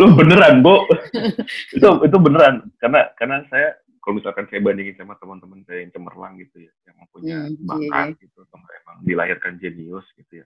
Lu 0.01 0.11
beneran, 0.17 0.65
Bu. 0.65 0.81
itu 1.77 1.87
itu 2.01 2.17
beneran 2.17 2.65
karena 2.81 3.05
karena 3.21 3.37
saya 3.53 3.69
kalau 4.05 4.21
misalkan 4.21 4.45
saya 4.53 4.61
bandingin 4.61 4.93
sama 5.01 5.17
teman-teman 5.17 5.65
saya 5.65 5.81
yang 5.81 5.89
cemerlang 5.89 6.37
gitu 6.37 6.61
ya, 6.61 6.71
yang 6.85 6.95
punya 7.09 7.37
Hmm, 7.49 7.65
bakat 7.65 8.07
iya. 8.13 8.21
gitu, 8.21 8.37
atau 8.45 8.57
emang 8.61 8.97
dilahirkan 9.01 9.57
jenius 9.57 10.05
gitu 10.13 10.45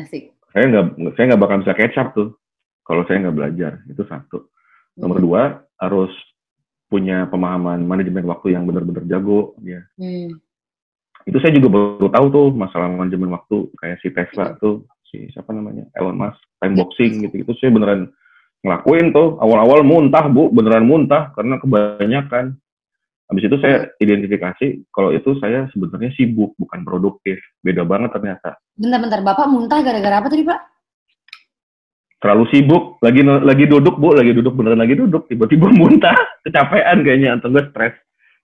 Asik. 0.00 0.32
Saya 0.56 0.64
nggak 0.72 0.86
saya 1.12 1.24
nggak 1.28 1.42
bakal 1.44 1.56
bisa 1.60 1.76
up 1.76 2.08
tuh 2.16 2.28
kalau 2.88 3.04
saya 3.04 3.28
nggak 3.28 3.36
belajar. 3.36 3.72
Itu 3.84 4.02
satu. 4.08 4.48
Nomor 4.96 5.20
Hmm. 5.20 5.26
dua 5.28 5.42
harus 5.76 6.10
punya 6.88 7.28
pemahaman 7.28 7.84
manajemen 7.84 8.24
waktu 8.26 8.56
yang 8.56 8.64
benar-benar 8.64 9.04
jago 9.06 9.52
ya. 9.60 9.84
Hmm. 10.00 10.40
Itu 11.28 11.36
saya 11.44 11.52
juga 11.52 11.68
baru 11.68 12.08
tahu 12.08 12.26
tuh 12.32 12.46
masalah 12.56 12.88
manajemen 12.88 13.28
waktu 13.30 13.68
kayak 13.76 14.00
si 14.00 14.08
Tesla 14.08 14.56
Hmm. 14.56 14.58
tuh 14.58 14.74
si 15.04 15.28
siapa 15.36 15.52
namanya 15.52 15.84
Elon 16.00 16.16
Musk 16.16 16.40
time 16.64 16.74
Ya. 16.74 16.78
boxing 16.80 17.12
gitu-gitu 17.28 17.52
saya 17.60 17.70
beneran 17.76 18.08
ngelakuin 18.64 19.10
tuh 19.10 19.36
awal-awal 19.40 19.82
muntah 19.82 20.28
bu 20.30 20.48
beneran 20.54 20.84
muntah 20.86 21.32
karena 21.34 21.58
kebanyakan 21.58 22.56
habis 23.30 23.46
itu 23.46 23.56
saya 23.62 23.86
identifikasi 24.02 24.66
kalau 24.90 25.14
itu 25.14 25.38
saya 25.38 25.70
sebenarnya 25.70 26.10
sibuk 26.18 26.58
bukan 26.58 26.82
produktif. 26.82 27.38
Beda 27.62 27.86
banget 27.86 28.10
ternyata. 28.10 28.58
Bentar-bentar 28.74 29.22
Bapak 29.22 29.46
muntah 29.46 29.78
gara-gara 29.86 30.18
apa 30.18 30.28
tadi 30.28 30.42
Pak? 30.42 30.60
terlalu 32.20 32.44
sibuk 32.52 33.00
lagi 33.00 33.24
lagi 33.24 33.64
duduk 33.64 33.96
bu. 33.96 34.12
Lagi 34.12 34.36
duduk 34.36 34.52
beneran 34.54 34.84
lagi 34.84 34.94
duduk. 34.94 35.26
Tiba-tiba 35.26 35.72
muntah 35.80 36.14
kecapean 36.44 37.00
kayaknya 37.02 37.40
atau 37.40 37.48
enggak 37.48 37.72
stres 37.72 37.94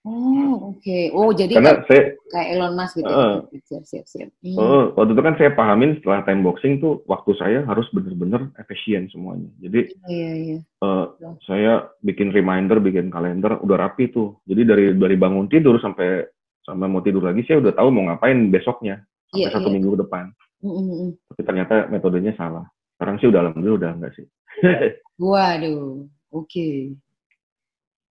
Oh, 0.06 0.70
oke. 0.70 0.98
Oh, 1.18 1.34
jadi 1.34 1.58
Karena 1.58 1.82
saya 1.90 2.14
kayak 2.30 2.48
Elon 2.54 2.78
Musk 2.78 2.94
gitu. 2.94 3.10
Heeh. 3.10 3.34
Siap, 3.66 3.84
siap, 3.90 4.06
siap. 4.06 4.30
Hmm. 4.38 4.54
Oh, 4.54 4.82
waktu 4.94 5.18
itu 5.18 5.22
kan 5.26 5.34
saya 5.34 5.50
pahamin 5.50 5.98
setelah 5.98 6.22
time 6.22 6.46
boxing 6.46 6.78
tuh 6.78 7.02
waktu 7.10 7.34
saya 7.34 7.66
harus 7.66 7.90
bener-bener 7.90 8.54
efisien 8.62 9.10
semuanya. 9.10 9.50
Jadi 9.58 9.90
Iya, 10.06 10.30
iya. 10.38 10.58
eh, 10.62 11.06
saya 11.42 11.90
bikin 12.06 12.30
reminder, 12.30 12.78
bikin 12.78 13.10
kalender, 13.10 13.58
udah 13.58 13.76
rapi 13.82 14.14
tuh. 14.14 14.38
Jadi 14.46 14.62
dari 14.62 14.84
dari 14.94 15.16
bangun 15.18 15.50
tidur 15.50 15.82
sampai 15.82 16.22
sampai 16.62 16.86
mau 16.86 17.02
tidur 17.02 17.26
lagi, 17.26 17.42
saya 17.42 17.58
udah 17.58 17.74
tahu 17.74 17.90
mau 17.90 18.06
ngapain 18.06 18.46
besoknya 18.54 19.02
sampai 19.34 19.50
Iya, 19.50 19.54
satu 19.58 19.68
iya. 19.70 19.74
minggu 19.74 19.90
ke 19.98 20.00
depan. 20.06 20.24
Mm, 20.62 20.70
mm, 20.70 20.86
mm. 20.86 21.10
Tapi 21.34 21.42
ternyata 21.42 21.74
metodenya 21.90 22.32
salah. 22.38 22.66
Sekarang 22.94 23.18
sih 23.18 23.26
udah 23.26 23.40
alhamdulillah 23.42 23.78
udah 23.82 23.90
enggak 23.98 24.12
sih. 24.14 24.26
Waduh, 25.18 26.06
oke. 26.30 26.68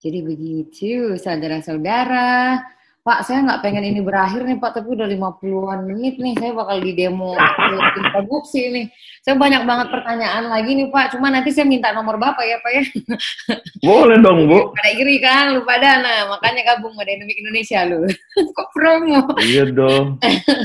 Jadi 0.06 0.20
begitu, 0.22 1.18
saudara-saudara. 1.18 2.62
Pak, 3.06 3.22
saya 3.26 3.42
nggak 3.42 3.62
pengen 3.66 3.90
ini 3.90 4.02
berakhir 4.06 4.46
nih, 4.46 4.58
Pak, 4.62 4.82
tapi 4.82 4.94
udah 4.94 5.06
50-an 5.10 5.82
menit 5.86 6.22
nih. 6.22 6.38
Saya 6.38 6.54
bakal 6.54 6.78
di 6.82 6.94
demo 6.94 7.34
produksi 8.14 8.70
nih. 8.70 8.86
Saya 9.26 9.34
banyak 9.38 9.66
banget 9.66 9.90
pertanyaan 9.90 10.46
lagi 10.46 10.78
nih, 10.78 10.94
Pak. 10.94 11.18
Cuma 11.18 11.34
nanti 11.34 11.50
saya 11.50 11.66
minta 11.66 11.90
nomor 11.90 12.22
Bapak 12.22 12.46
ya, 12.46 12.62
Pak 12.62 12.72
ya. 12.74 12.84
Boleh 13.82 14.22
dong, 14.22 14.46
Bu. 14.46 14.74
Pada 14.78 14.90
iri 14.94 15.18
kan, 15.18 15.58
lu 15.58 15.66
pada. 15.66 16.02
Nah, 16.02 16.38
makanya 16.38 16.78
gabung 16.78 16.94
sama 16.94 17.06
Dynamic 17.06 17.38
Indonesia 17.42 17.80
lu. 17.90 18.06
Kok 18.58 18.70
promo? 18.74 19.22
Iya 19.42 19.74
dong. 19.74 20.22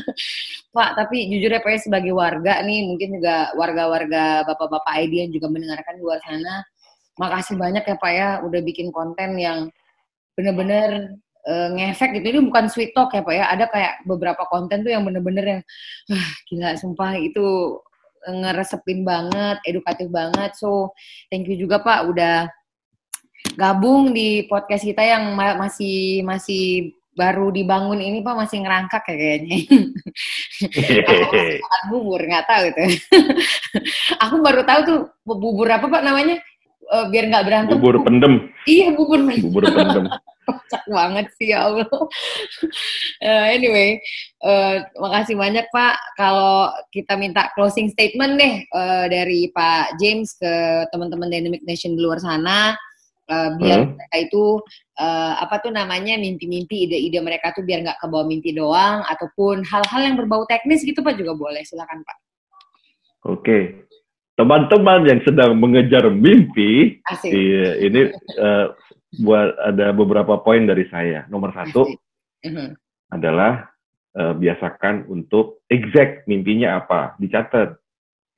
Pak, 0.77 0.91
tapi 1.01 1.33
jujur 1.33 1.49
ya 1.49 1.65
Pak 1.65 1.73
ya, 1.77 1.79
sebagai 1.81 2.13
warga 2.13 2.61
nih, 2.61 2.89
mungkin 2.89 3.21
juga 3.21 3.57
warga-warga 3.57 4.45
bapak-bapak 4.49 5.01
ID 5.01 5.29
yang 5.29 5.33
juga 5.33 5.49
mendengarkan 5.49 5.97
di 5.97 6.03
luar 6.05 6.21
sana, 6.25 6.65
makasih 7.21 7.61
banyak 7.61 7.85
ya 7.85 7.97
Pak 8.01 8.13
ya, 8.17 8.29
udah 8.41 8.61
bikin 8.65 8.89
konten 8.89 9.37
yang 9.37 9.69
bener-bener 10.33 11.21
eh, 11.45 11.69
ngefek 11.77 12.17
gitu. 12.17 12.27
Ini 12.33 12.41
bukan 12.49 12.73
sweet 12.73 12.97
talk 12.97 13.13
ya 13.13 13.21
Pak 13.21 13.35
ya, 13.37 13.45
ada 13.53 13.69
kayak 13.69 14.09
beberapa 14.09 14.49
konten 14.49 14.81
tuh 14.81 14.93
yang 14.97 15.05
bener-bener 15.05 15.45
yang, 15.45 15.63
ah, 16.17 16.29
gila 16.49 16.71
sumpah 16.81 17.13
itu 17.21 17.77
ngeresepin 18.21 19.05
banget, 19.05 19.61
edukatif 19.65 20.09
banget. 20.13 20.53
So, 20.57 20.93
thank 21.33 21.49
you 21.49 21.57
juga 21.57 21.81
Pak 21.81 22.09
udah 22.09 22.49
gabung 23.57 24.13
di 24.13 24.45
podcast 24.49 24.85
kita 24.85 25.01
yang 25.05 25.33
ma- 25.33 25.57
masih 25.57 26.21
masih 26.25 26.93
baru 27.17 27.53
dibangun 27.53 28.01
ini 28.01 28.25
Pak 28.25 28.37
masih 28.37 28.65
ngerangkak 28.65 29.05
ya 29.09 29.17
kayaknya. 29.17 29.59
makan 31.61 31.83
bubur 31.93 32.21
nggak 32.21 32.47
tahu 32.49 32.65
itu. 32.71 32.85
aku 34.25 34.37
baru 34.41 34.63
tahu 34.65 34.81
tuh 34.87 35.01
bubur 35.25 35.69
apa 35.69 35.87
pak 35.89 36.05
namanya 36.05 36.41
Eh, 36.91 37.05
biar 37.07 37.25
nggak 37.31 37.45
berantem. 37.47 37.77
Bubur 37.79 38.03
pendem, 38.03 38.51
Iya 38.67 38.91
bubur. 38.99 39.23
bubur 39.23 39.63
pendem. 39.71 40.05
Kocak 40.51 40.83
banget 40.91 41.31
sih 41.39 41.55
ya 41.55 41.63
Allah. 41.71 41.87
Eh, 43.23 43.47
anyway, 43.55 44.03
eh, 44.43 44.77
makasih 44.99 45.39
banyak 45.39 45.71
Pak. 45.71 45.95
Kalau 46.19 46.75
kita 46.91 47.15
minta 47.15 47.55
closing 47.55 47.87
statement 47.95 48.35
deh 48.35 48.67
eh, 48.67 49.05
dari 49.07 49.47
Pak 49.55 50.03
James 50.03 50.35
ke 50.35 50.51
teman-teman 50.91 51.31
Dynamic 51.31 51.63
Nation 51.63 51.95
di 51.95 52.03
luar 52.03 52.19
sana, 52.19 52.75
eh, 53.31 53.49
biar 53.55 53.87
Hmm. 53.87 53.95
mereka 53.95 54.17
itu 54.19 54.45
eh, 55.01 55.35
apa 55.39 55.63
tuh 55.63 55.71
namanya 55.71 56.19
mimpi-mimpi, 56.19 56.91
ide-ide 56.91 57.23
mereka 57.23 57.55
tuh 57.55 57.63
biar 57.63 57.87
nggak 57.87 58.03
kebawa 58.03 58.27
mimpi 58.27 58.51
doang, 58.51 59.07
ataupun 59.07 59.63
hal-hal 59.63 60.01
yang 60.03 60.19
berbau 60.19 60.43
teknis 60.45 60.83
gitu 60.83 61.01
Pak 61.01 61.15
juga 61.15 61.39
boleh. 61.39 61.63
Silakan 61.63 62.03
Pak. 62.03 62.17
Oke. 63.31 63.87
Teman-teman 64.41 65.05
yang 65.05 65.21
sedang 65.21 65.53
mengejar 65.61 66.09
mimpi, 66.09 66.97
Asik. 67.05 67.29
iya, 67.29 67.77
ini 67.85 68.09
eh, 68.41 68.67
buat 69.21 69.53
ada 69.61 69.93
beberapa 69.93 70.41
poin 70.41 70.65
dari 70.65 70.89
saya. 70.89 71.29
Nomor 71.29 71.53
satu 71.53 71.85
Asik. 71.85 72.01
Mhm. 72.49 72.69
adalah 73.13 73.69
eh, 74.17 74.33
biasakan 74.33 75.05
untuk 75.13 75.61
exact 75.69 76.25
mimpinya 76.25 76.81
apa, 76.81 77.21
dicatat. 77.21 77.77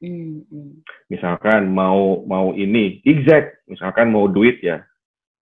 Hmm. 0.03 0.43
Misalkan 1.07 1.71
mau 1.71 2.27
mau 2.27 2.51
ini 2.59 2.99
exact, 3.07 3.63
misalkan 3.71 4.11
mau 4.11 4.27
duit 4.27 4.59
ya, 4.59 4.83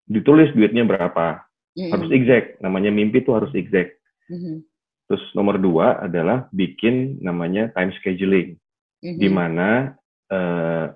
ditulis 0.04 0.52
duitnya 0.52 0.84
berapa, 0.84 1.40
Hmm, 1.70 1.86
harus 1.94 2.10
exact. 2.10 2.58
Namanya 2.60 2.90
mimpi 2.90 3.22
itu 3.22 3.30
harus 3.32 3.48
exact. 3.56 3.94
mhm, 4.28 4.60
Terus 5.08 5.22
nomor 5.32 5.56
dua 5.56 6.02
adalah 6.02 6.50
bikin 6.52 7.16
namanya 7.24 7.70
time 7.72 7.94
scheduling. 7.96 8.58
mhm. 9.00 9.16
di 9.16 9.28
mana 9.32 9.96
eh, 10.30 10.86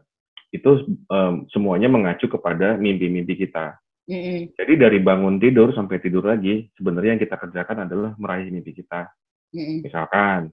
itu 0.55 0.71
em, 1.11 1.35
semuanya 1.51 1.91
mengacu 1.91 2.31
kepada 2.31 2.79
mimpi-mimpi 2.79 3.35
kita. 3.35 3.75
Mhm, 4.05 4.53
Jadi 4.55 4.73
dari 4.77 4.99
bangun 5.01 5.41
tidur 5.41 5.73
sampai 5.73 5.97
tidur 5.99 6.29
lagi, 6.29 6.69
sebenarnya 6.77 7.17
yang 7.17 7.23
kita 7.25 7.37
kerjakan 7.41 7.89
adalah 7.89 8.13
meraih 8.21 8.53
mimpi 8.53 8.77
kita. 8.77 9.11
mhm. 9.51 9.83
Misalkan 9.83 10.51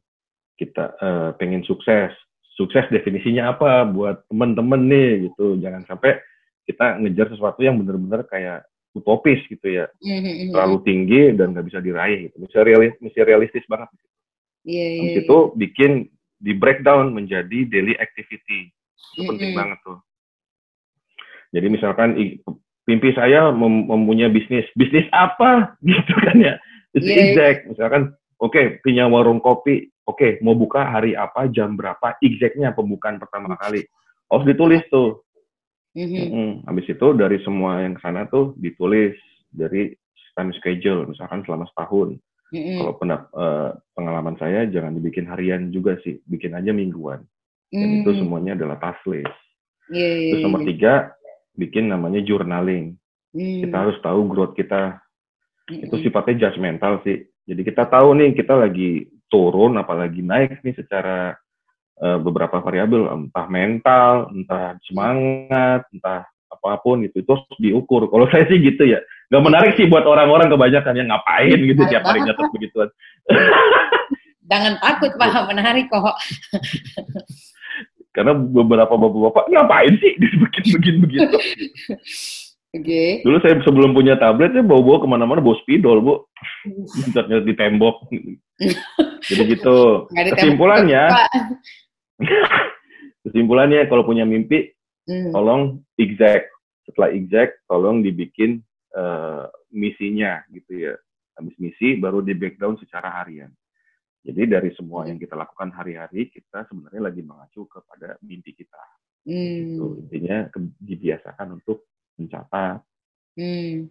kita 0.58 0.94
eh, 0.98 1.30
pengen 1.38 1.62
sukses, 1.68 2.14
sukses 2.58 2.86
definisinya 2.90 3.54
apa 3.54 3.86
buat 3.86 4.26
temen-temen 4.30 4.82
nih 4.90 5.12
gitu. 5.30 5.58
Jangan 5.62 5.84
sampai 5.86 6.18
kita 6.66 7.02
ngejar 7.02 7.28
sesuatu 7.34 7.60
yang 7.66 7.78
benar-benar 7.82 8.26
kayak 8.30 8.66
utopis 8.94 9.40
gitu 9.48 9.68
ya, 9.72 9.88
Mhm, 10.04 10.22
mhm. 10.22 10.48
terlalu 10.52 10.78
tinggi 10.84 11.22
dan 11.38 11.54
nggak 11.56 11.66
bisa 11.70 11.80
diraih. 11.80 12.28
Gitu. 12.30 12.36
Mesti, 12.42 12.56
realis, 12.62 12.94
mesti 13.02 13.20
realistis 13.24 13.66
banget. 13.70 13.88
Iya, 14.64 14.86
iya, 14.86 15.00
Habis 15.02 15.14
iya. 15.14 15.22
itu 15.26 15.38
bikin 15.58 15.92
di 16.42 16.58
breakdown 16.58 17.14
menjadi 17.14 17.70
daily 17.70 17.94
activity. 18.02 18.74
Itu 19.14 19.30
penting 19.30 19.54
Mm-mm. 19.54 19.60
banget 19.62 19.80
tuh. 19.86 20.00
Jadi 21.54 21.68
misalkan 21.70 22.10
mimpi 22.90 23.10
saya 23.14 23.54
mem- 23.54 23.86
mempunyai 23.86 24.34
bisnis, 24.34 24.66
bisnis 24.74 25.06
apa 25.14 25.72
gitu 25.86 26.14
kan 26.18 26.38
ya? 26.42 26.56
It's 26.92 27.06
Iya, 27.08 27.16
iya. 27.16 27.24
exact. 27.32 27.60
Misalkan, 27.72 28.02
oke 28.42 28.84
punya 28.84 29.08
warung 29.08 29.40
kopi, 29.40 29.88
oke 30.10 30.42
mau 30.44 30.58
buka 30.58 30.84
hari 30.84 31.16
apa, 31.16 31.48
jam 31.48 31.78
berapa, 31.78 32.20
exactnya 32.20 32.76
pembukaan 32.76 33.22
pertama 33.22 33.56
kali. 33.56 33.86
Harus 34.28 34.48
ditulis 34.50 34.84
tuh. 34.92 35.24
Mhm, 35.92 36.18
Mm-mm. 36.24 36.50
Habis 36.72 36.88
itu 36.88 37.08
dari 37.20 37.38
semua 37.44 37.84
yang 37.84 38.00
sana 38.00 38.24
tuh 38.32 38.56
ditulis 38.56 39.16
dari 39.52 39.92
time 40.40 40.56
schedule, 40.56 41.04
misalkan 41.12 41.44
selama 41.44 41.68
setahun. 41.68 42.16
Mhm, 42.52 42.78
Kalau 42.84 42.94
pernah 43.00 43.20
eh, 43.32 43.70
pengalaman 43.96 44.36
saya 44.38 44.68
jangan 44.68 44.94
dibikin 44.96 45.26
harian 45.28 45.72
juga 45.72 45.98
sih, 46.04 46.20
bikin 46.28 46.54
aja 46.54 46.72
mingguan. 46.72 47.24
Dan 47.72 48.04
itu 48.04 48.12
mhm. 48.12 48.20
semuanya 48.20 48.52
adalah 48.60 48.78
task 48.78 49.02
list. 49.08 49.32
Iya, 49.92 50.12
iya, 50.12 50.32
Terus 50.36 50.44
nomor 50.44 50.62
iya. 50.64 50.68
tiga, 50.76 50.94
bikin 51.56 51.88
namanya 51.88 52.20
journaling. 52.24 53.00
Hmm, 53.32 53.60
Kita 53.64 53.76
harus 53.88 53.98
tahu 54.04 54.28
growth 54.28 54.56
kita. 54.56 55.00
mhm, 55.72 55.88
Itu 55.88 55.96
sifatnya 56.04 56.48
judgmental 56.48 57.00
sih. 57.08 57.24
Jadi 57.48 57.62
kita 57.64 57.88
tahu 57.88 58.16
nih 58.20 58.36
kita 58.36 58.54
lagi 58.60 59.08
turun, 59.32 59.80
apalagi 59.80 60.20
naik 60.20 60.60
nih 60.64 60.76
secara 60.76 61.36
eh, 62.00 62.20
beberapa 62.20 62.60
variabel, 62.60 63.08
entah 63.08 63.48
mental, 63.48 64.32
entah 64.36 64.76
semangat, 64.84 65.88
entah 65.92 66.31
apa 66.52 66.84
pun 66.84 67.08
gitu. 67.08 67.24
Itu 67.24 67.32
harus 67.34 67.48
diukur. 67.58 68.12
Kalau 68.12 68.28
saya 68.28 68.44
sih 68.52 68.60
gitu 68.60 68.84
ya. 68.84 69.00
Gak 69.32 69.44
menarik 69.48 69.80
sih 69.80 69.88
buat 69.88 70.04
orang-orang 70.04 70.52
kebanyakan 70.52 70.94
yang 71.00 71.08
ngapain 71.08 71.56
gitu 71.56 71.80
Menarik 71.80 71.92
tiap 71.96 72.04
hari 72.04 72.20
nyatet 72.28 72.48
begituan. 72.52 72.90
Jangan 74.52 74.74
takut 74.84 75.12
Pak, 75.16 75.48
menarik 75.48 75.88
kok. 75.88 76.04
Karena 78.16 78.36
beberapa 78.36 78.92
bapak-bapak 78.92 79.48
ngapain 79.48 79.96
sih 80.04 80.20
bikin-bikin 80.44 80.96
begitu. 81.00 81.38
Oke. 82.72 83.24
Dulu 83.24 83.38
saya 83.40 83.56
sebelum 83.64 83.96
punya 83.96 84.20
tablet 84.20 84.52
saya 84.52 84.64
bawa-bawa 84.64 85.04
ke 85.04 85.08
mana-mana 85.08 85.40
bawa 85.44 85.56
spidol 85.64 86.00
bu, 86.04 86.14
Nyetet 86.68 87.48
di 87.48 87.54
tembok. 87.56 88.08
Jadi 89.28 89.44
gitu. 89.56 90.08
Nggak 90.12 90.40
Kesimpulannya, 90.40 91.04
kesimpulannya 93.28 93.88
kalau 93.92 94.04
punya 94.08 94.24
mimpi, 94.24 94.72
Hmm, 95.12 95.36
tolong 95.36 95.84
exact. 96.00 96.48
Setelah 96.88 97.12
exact, 97.12 97.60
tolong 97.68 98.00
dibikin 98.00 98.64
eh, 98.96 99.46
misinya 99.76 100.40
gitu 100.56 100.88
ya. 100.88 100.94
Habis 101.36 101.56
misi 101.60 102.00
baru 102.00 102.24
di 102.24 102.32
breakdown 102.32 102.80
secara 102.80 103.20
harian. 103.20 103.52
Jadi 104.22 104.46
dari 104.46 104.70
semua 104.78 105.10
yang 105.10 105.18
kita 105.18 105.34
lakukan 105.34 105.74
hari-hari, 105.74 106.30
kita 106.30 106.70
sebenarnya 106.70 107.02
lagi 107.10 107.22
mengacu 107.26 107.66
kepada 107.66 108.22
mimpi 108.22 108.54
kita. 108.54 108.80
Gitu. 109.26 109.82
hmm, 109.82 110.02
Intinya 110.08 110.38
ke- 110.50 110.78
dibiasakan 110.78 111.58
untuk 111.58 111.90
mencatat 112.22 112.82
hmm. 113.38 113.90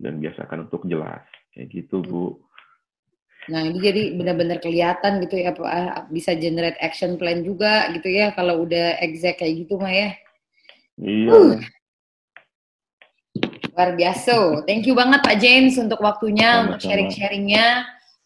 dan 0.00 0.14
biasakan 0.20 0.68
untuk 0.68 0.84
jelas. 0.84 1.24
Kayak 1.56 1.68
gitu, 1.72 2.04
Bu. 2.04 2.36
Nah, 3.48 3.64
ini 3.64 3.80
jadi 3.80 4.02
benar-benar 4.12 4.60
kelihatan 4.60 5.24
gitu 5.24 5.40
ya. 5.40 5.56
Bisa 6.12 6.36
generate 6.36 6.76
action 6.84 7.16
plan 7.16 7.40
juga 7.40 7.88
gitu 7.96 8.12
ya, 8.12 8.36
kalau 8.36 8.68
udah 8.68 9.00
exact 9.00 9.40
kayak 9.40 9.64
gitu 9.64 9.80
mah 9.80 9.88
ya. 9.88 10.12
Iya. 10.98 11.30
Uh. 11.30 11.54
Luar 13.74 13.94
biasa. 13.94 14.66
Thank 14.66 14.90
you 14.90 14.98
banget 14.98 15.22
Pak 15.22 15.38
James 15.38 15.78
untuk 15.78 16.02
waktunya, 16.02 16.66
untuk 16.66 16.82
Sama-sama. 16.82 16.86
sharing-sharingnya. 16.90 17.66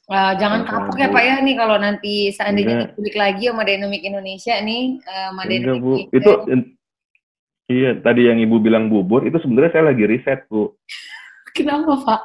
Uh, 0.08 0.32
jangan 0.36 0.64
kapok 0.64 0.96
ya. 0.98 1.08
Pak 1.08 1.22
ya 1.22 1.34
nih 1.40 1.56
kalau 1.56 1.76
nanti 1.76 2.32
seandainya 2.32 2.72
Enggak. 2.74 2.88
dipublik 2.96 3.16
lagi 3.16 3.44
sama 3.48 3.62
Dynamic 3.64 4.02
Indonesia 4.02 4.54
nih, 4.58 4.82
uh, 5.04 5.28
sama 5.30 5.42
Enggak, 5.44 5.52
Dynamic 5.52 5.80
Bu. 5.80 5.92
Itu 6.10 6.32
Iya, 7.70 7.90
tadi 8.04 8.28
yang 8.28 8.36
Ibu 8.36 8.56
bilang 8.60 8.92
bubur 8.92 9.24
itu 9.24 9.38
sebenarnya 9.40 9.72
saya 9.72 9.84
lagi 9.94 10.04
riset, 10.04 10.44
Bu. 10.50 10.76
Kenapa 11.56 11.92
Pak? 12.04 12.22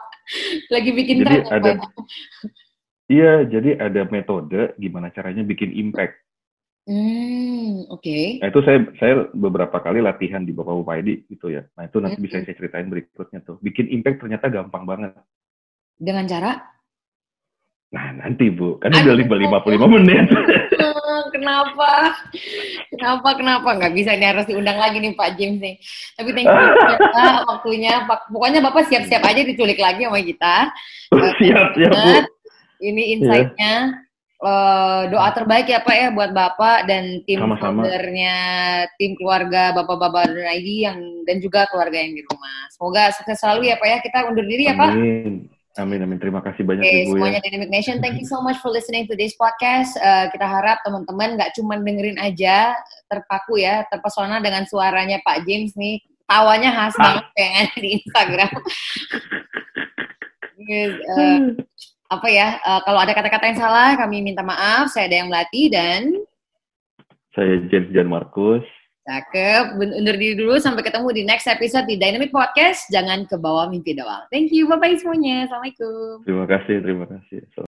Lagi 0.67 0.91
bikin 0.91 1.23
Jadi 1.23 1.27
tren 1.27 1.43
ada- 1.47 1.75
rupanya. 1.77 1.87
Iya, 3.07 3.47
jadi 3.47 3.79
ada 3.79 4.03
metode 4.11 4.75
gimana 4.75 5.07
caranya 5.15 5.39
bikin 5.39 5.71
impact. 5.71 6.19
Hmm, 6.87 7.83
oke. 7.91 8.39
Nah 8.39 8.47
itu 8.47 8.59
saya 8.63 8.79
saya 8.95 9.13
beberapa 9.35 9.75
kali 9.77 9.99
latihan 9.99 10.39
di 10.41 10.55
Bapak-Bapak 10.55 10.95
ID 11.03 11.09
gitu 11.27 11.51
ya. 11.51 11.67
Nah 11.75 11.83
itu 11.83 11.99
nanti 11.99 12.15
Hmm. 12.15 12.23
bisa 12.23 12.39
saya 12.39 12.55
ceritain 12.55 12.87
berikutnya 12.87 13.43
tuh. 13.43 13.59
Bikin 13.59 13.91
impact 13.91 14.23
ternyata 14.23 14.47
gampang 14.47 14.87
banget. 14.87 15.11
Dengan 15.99 16.23
cara? 16.25 16.51
Nah 17.87 18.15
nanti 18.15 18.47
Bu, 18.47 18.79
kan 18.79 18.95
Aduh. 18.95 19.19
udah 19.19 19.35
lima 19.35 19.57
puluh 19.59 19.75
lima 19.75 19.87
menit. 19.99 20.31
Hmm, 20.31 21.23
kenapa? 21.31 22.15
Kenapa? 22.87 23.29
Kenapa? 23.35 23.69
Nggak 23.75 23.93
bisa 23.93 24.15
ini 24.15 24.23
harus 24.23 24.47
diundang 24.47 24.79
lagi 24.79 25.03
nih 25.03 25.11
Pak 25.11 25.35
James 25.35 25.59
nih. 25.59 25.75
Tapi 26.15 26.29
thank 26.31 26.47
you 26.47 26.55
ya, 27.19 27.43
waktunya. 27.43 27.93
Pak, 28.07 28.31
pokoknya 28.31 28.59
Bapak 28.63 28.87
siap-siap 28.87 29.23
aja 29.23 29.43
diculik 29.43 29.79
lagi 29.79 30.07
sama 30.07 30.23
kita. 30.23 30.55
siap 31.43 31.67
siap 31.75 31.91
Bu. 31.91 31.95
banget. 31.99 32.25
Ini 32.79 33.03
insight-nya. 33.19 33.73
Eh, 34.37 35.01
doa 35.09 35.33
terbaik 35.33 35.65
ya 35.65 35.81
Pak 35.81 35.97
ya 35.97 36.07
buat 36.13 36.29
Bapak 36.29 36.85
dan 36.85 37.25
tim 37.25 37.41
foundernya, 37.57 38.37
tim 39.01 39.17
keluarga 39.17 39.73
Bapak-Bapak 39.73 40.29
ID 40.29 40.85
yang 40.85 41.25
dan 41.25 41.41
juga 41.41 41.65
keluarga 41.73 41.97
yang 41.97 42.13
di 42.13 42.21
rumah. 42.21 42.69
Semoga 42.69 43.09
sukses 43.17 43.41
selalu 43.41 43.73
ya 43.73 43.81
Pak 43.81 43.89
ya. 43.89 43.97
Kita 43.97 44.29
undur 44.29 44.45
diri 44.45 44.69
ya 44.69 44.77
Pak. 44.77 44.93
Amin. 44.93 45.49
Amin 45.81 46.05
amin. 46.05 46.21
Terima 46.21 46.45
kasih 46.45 46.69
banyak 46.69 46.85
Oke, 46.85 47.01
Ibu 47.09 47.17
semuanya 47.17 47.41
ya. 47.41 47.45
Dynamic 47.49 47.69
Nation, 47.73 47.97
thank 47.97 48.17
you 48.21 48.29
so 48.29 48.37
much 48.37 48.61
for 48.61 48.69
listening 48.69 49.09
to 49.09 49.17
this 49.17 49.33
podcast. 49.41 49.97
Eh, 49.97 50.29
kita 50.29 50.45
harap 50.45 50.85
teman-teman 50.85 51.33
nggak 51.33 51.57
cuma 51.57 51.73
dengerin 51.81 52.21
aja, 52.21 52.77
terpaku 53.09 53.57
ya, 53.57 53.89
terpesona 53.89 54.37
dengan 54.37 54.69
suaranya 54.69 55.17
Pak 55.25 55.49
James 55.49 55.73
nih. 55.73 55.97
Tawanya 56.29 56.69
khas 56.77 56.93
banget 56.93 57.25
kayak 57.33 57.41
yang 57.41 57.57
ada 57.65 57.77
di 57.81 57.89
Instagram. 58.05 58.51
Yes, 60.57 60.97
eh, 60.99 61.39
apa 62.07 62.27
ya, 62.31 62.57
eh, 62.59 62.81
kalau 62.87 62.99
ada 63.03 63.11
kata-kata 63.11 63.51
yang 63.51 63.59
salah, 63.59 63.89
kami 63.99 64.23
minta 64.23 64.43
maaf. 64.43 64.91
Saya 64.91 65.11
ada 65.11 65.17
yang 65.23 65.27
melatih 65.27 65.67
dan 65.71 66.01
Saya 67.35 67.61
James 67.69 67.91
Jan 67.93 68.09
Markus. 68.09 68.63
cakep. 69.07 69.79
Undur 69.79 70.19
diri 70.19 70.35
dulu, 70.35 70.59
sampai 70.59 70.83
ketemu 70.83 71.07
di 71.15 71.23
next 71.23 71.47
episode 71.47 71.87
di 71.87 71.95
Dynamic 71.95 72.27
Podcast. 72.27 72.91
Jangan 72.91 73.23
ke 73.23 73.39
bawah 73.39 73.71
mimpi 73.71 73.95
doang. 73.95 74.27
Thank 74.27 74.51
you, 74.51 74.67
bye-bye 74.67 74.99
semuanya. 74.99 75.47
Assalamualaikum. 75.47 76.27
Terima 76.27 76.43
kasih 76.43 76.75
terima 76.83 77.05
kasih. 77.07 77.67